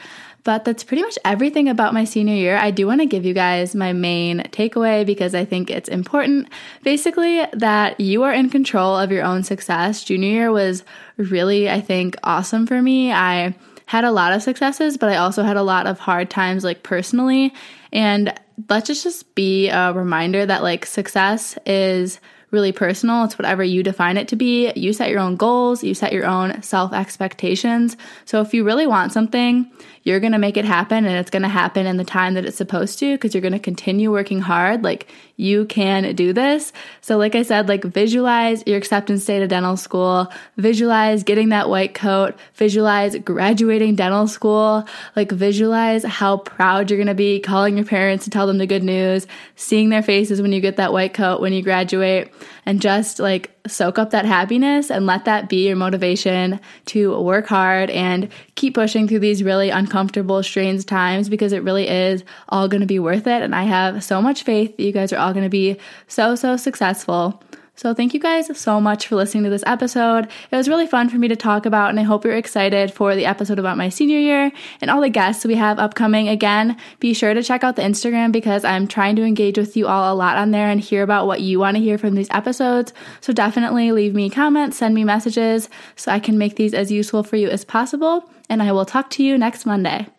But 0.43 0.65
that's 0.65 0.83
pretty 0.83 1.03
much 1.03 1.17
everything 1.23 1.69
about 1.69 1.93
my 1.93 2.03
senior 2.03 2.35
year. 2.35 2.57
I 2.57 2.71
do 2.71 2.85
want 2.85 2.99
to 2.99 3.05
give 3.05 3.23
you 3.25 3.33
guys 3.33 3.75
my 3.75 3.93
main 3.93 4.39
takeaway 4.51 5.05
because 5.05 5.33
I 5.33 5.45
think 5.45 5.69
it's 5.69 5.87
important. 5.87 6.49
Basically, 6.83 7.45
that 7.53 7.99
you 7.99 8.23
are 8.23 8.33
in 8.33 8.49
control 8.49 8.97
of 8.97 9.11
your 9.11 9.23
own 9.23 9.43
success. 9.43 10.03
Junior 10.03 10.29
year 10.29 10.51
was 10.51 10.83
really, 11.17 11.69
I 11.69 11.79
think, 11.79 12.17
awesome 12.23 12.67
for 12.67 12.81
me. 12.81 13.13
I 13.13 13.55
had 13.85 14.03
a 14.03 14.11
lot 14.11 14.33
of 14.33 14.43
successes, 14.43 14.97
but 14.97 15.09
I 15.09 15.17
also 15.17 15.43
had 15.43 15.57
a 15.57 15.63
lot 15.63 15.87
of 15.87 15.99
hard 15.99 16.29
times, 16.29 16.63
like 16.63 16.83
personally. 16.83 17.53
And 17.93 18.33
let's 18.69 18.87
just, 18.87 19.35
be 19.35 19.69
a 19.69 19.93
reminder 19.93 20.45
that, 20.45 20.61
like, 20.61 20.85
success 20.85 21.57
is 21.65 22.19
really 22.51 22.71
personal. 22.71 23.23
It's 23.23 23.37
whatever 23.37 23.63
you 23.63 23.81
define 23.81 24.15
it 24.15 24.27
to 24.29 24.35
be. 24.35 24.71
You 24.75 24.93
set 24.93 25.09
your 25.09 25.19
own 25.19 25.35
goals, 25.35 25.83
you 25.83 25.93
set 25.93 26.13
your 26.13 26.25
own 26.25 26.61
self 26.61 26.93
expectations. 26.93 27.97
So 28.25 28.41
if 28.41 28.53
you 28.53 28.63
really 28.63 28.85
want 28.85 29.11
something, 29.11 29.69
you're 30.03 30.19
going 30.19 30.33
to 30.33 30.37
make 30.37 30.57
it 30.57 30.65
happen 30.65 31.05
and 31.05 31.15
it's 31.15 31.29
going 31.29 31.43
to 31.43 31.49
happen 31.49 31.85
in 31.85 31.97
the 31.97 32.03
time 32.03 32.33
that 32.33 32.45
it's 32.45 32.57
supposed 32.57 32.99
to 32.99 33.15
because 33.15 33.33
you're 33.33 33.41
going 33.41 33.53
to 33.53 33.59
continue 33.59 34.11
working 34.11 34.39
hard. 34.39 34.83
Like 34.83 35.07
you 35.37 35.65
can 35.65 36.13
do 36.15 36.33
this. 36.33 36.73
So, 37.01 37.17
like 37.17 37.35
I 37.35 37.43
said, 37.43 37.67
like 37.67 37.83
visualize 37.83 38.63
your 38.67 38.77
acceptance 38.77 39.25
day 39.25 39.39
to 39.39 39.47
dental 39.47 39.77
school, 39.77 40.31
visualize 40.57 41.23
getting 41.23 41.49
that 41.49 41.69
white 41.69 41.93
coat, 41.93 42.35
visualize 42.55 43.17
graduating 43.17 43.95
dental 43.95 44.27
school, 44.27 44.85
like 45.15 45.31
visualize 45.31 46.03
how 46.03 46.37
proud 46.37 46.91
you're 46.91 46.97
going 46.97 47.07
to 47.07 47.15
be 47.15 47.39
calling 47.39 47.77
your 47.77 47.85
parents 47.85 48.25
to 48.25 48.29
tell 48.29 48.45
them 48.45 48.57
the 48.57 48.67
good 48.67 48.83
news, 48.83 49.25
seeing 49.55 49.89
their 49.89 50.03
faces 50.03 50.41
when 50.41 50.51
you 50.51 50.61
get 50.61 50.77
that 50.77 50.93
white 50.93 51.13
coat 51.13 51.39
when 51.39 51.53
you 51.53 51.61
graduate, 51.61 52.31
and 52.65 52.81
just 52.81 53.19
like 53.19 53.52
soak 53.67 53.97
up 53.97 54.09
that 54.09 54.25
happiness 54.25 54.91
and 54.91 55.05
let 55.05 55.25
that 55.25 55.47
be 55.47 55.67
your 55.67 55.75
motivation 55.75 56.59
to 56.85 57.17
work 57.21 57.47
hard 57.47 57.89
and 57.91 58.29
keep 58.55 58.75
pushing 58.75 59.07
through 59.07 59.19
these 59.19 59.43
really 59.43 59.69
uncomfortable, 59.69 60.43
strange 60.43 60.85
times 60.85 61.29
because 61.29 61.53
it 61.53 61.63
really 61.63 61.87
is 61.87 62.23
all 62.49 62.67
going 62.67 62.81
to 62.81 62.87
be 62.87 62.99
worth 62.99 63.25
it. 63.25 63.41
And 63.41 63.55
I 63.55 63.63
have 63.63 64.03
so 64.03 64.21
much 64.21 64.43
faith 64.43 64.75
that 64.75 64.83
you 64.83 64.91
guys 64.91 65.13
are 65.13 65.17
all 65.17 65.33
going 65.33 65.45
to 65.45 65.49
be 65.49 65.77
so, 66.07 66.35
so 66.35 66.57
successful. 66.57 67.41
So, 67.75 67.91
thank 67.95 68.13
you 68.13 68.19
guys 68.19 68.55
so 68.55 68.79
much 68.79 69.07
for 69.07 69.15
listening 69.15 69.45
to 69.45 69.49
this 69.49 69.63
episode. 69.65 70.25
It 70.51 70.55
was 70.55 70.69
really 70.69 70.85
fun 70.85 71.09
for 71.09 71.17
me 71.17 71.27
to 71.27 71.35
talk 71.35 71.65
about, 71.65 71.89
and 71.89 71.99
I 71.99 72.03
hope 72.03 72.23
you're 72.23 72.35
excited 72.35 72.93
for 72.93 73.15
the 73.15 73.25
episode 73.25 73.57
about 73.57 73.77
my 73.77 73.89
senior 73.89 74.19
year 74.19 74.51
and 74.79 74.91
all 74.91 75.01
the 75.01 75.09
guests 75.09 75.43
we 75.43 75.55
have 75.55 75.79
upcoming. 75.79 76.29
Again, 76.29 76.77
be 76.99 77.15
sure 77.15 77.33
to 77.33 77.41
check 77.41 77.63
out 77.63 77.75
the 77.75 77.81
Instagram 77.81 78.31
because 78.31 78.63
I'm 78.63 78.87
trying 78.87 79.15
to 79.15 79.23
engage 79.23 79.57
with 79.57 79.75
you 79.75 79.87
all 79.87 80.13
a 80.13 80.15
lot 80.15 80.37
on 80.37 80.51
there 80.51 80.69
and 80.69 80.79
hear 80.79 81.01
about 81.01 81.25
what 81.25 81.41
you 81.41 81.59
want 81.59 81.75
to 81.75 81.81
hear 81.81 81.97
from 81.97 82.13
these 82.13 82.29
episodes. 82.29 82.93
So, 83.21 83.33
definitely 83.33 83.91
leave 83.91 84.13
me 84.13 84.29
comments, 84.29 84.77
send 84.77 84.93
me 84.93 85.03
messages 85.03 85.67
so 85.95 86.11
I 86.11 86.19
can 86.19 86.37
make 86.37 86.57
these 86.57 86.75
as 86.75 86.91
useful 86.91 87.23
for 87.23 87.37
you 87.37 87.49
as 87.49 87.65
possible. 87.65 88.29
And 88.49 88.61
I 88.61 88.71
will 88.71 88.85
talk 88.85 89.09
to 89.11 89.23
you 89.23 89.35
next 89.35 89.65
Monday. 89.65 90.12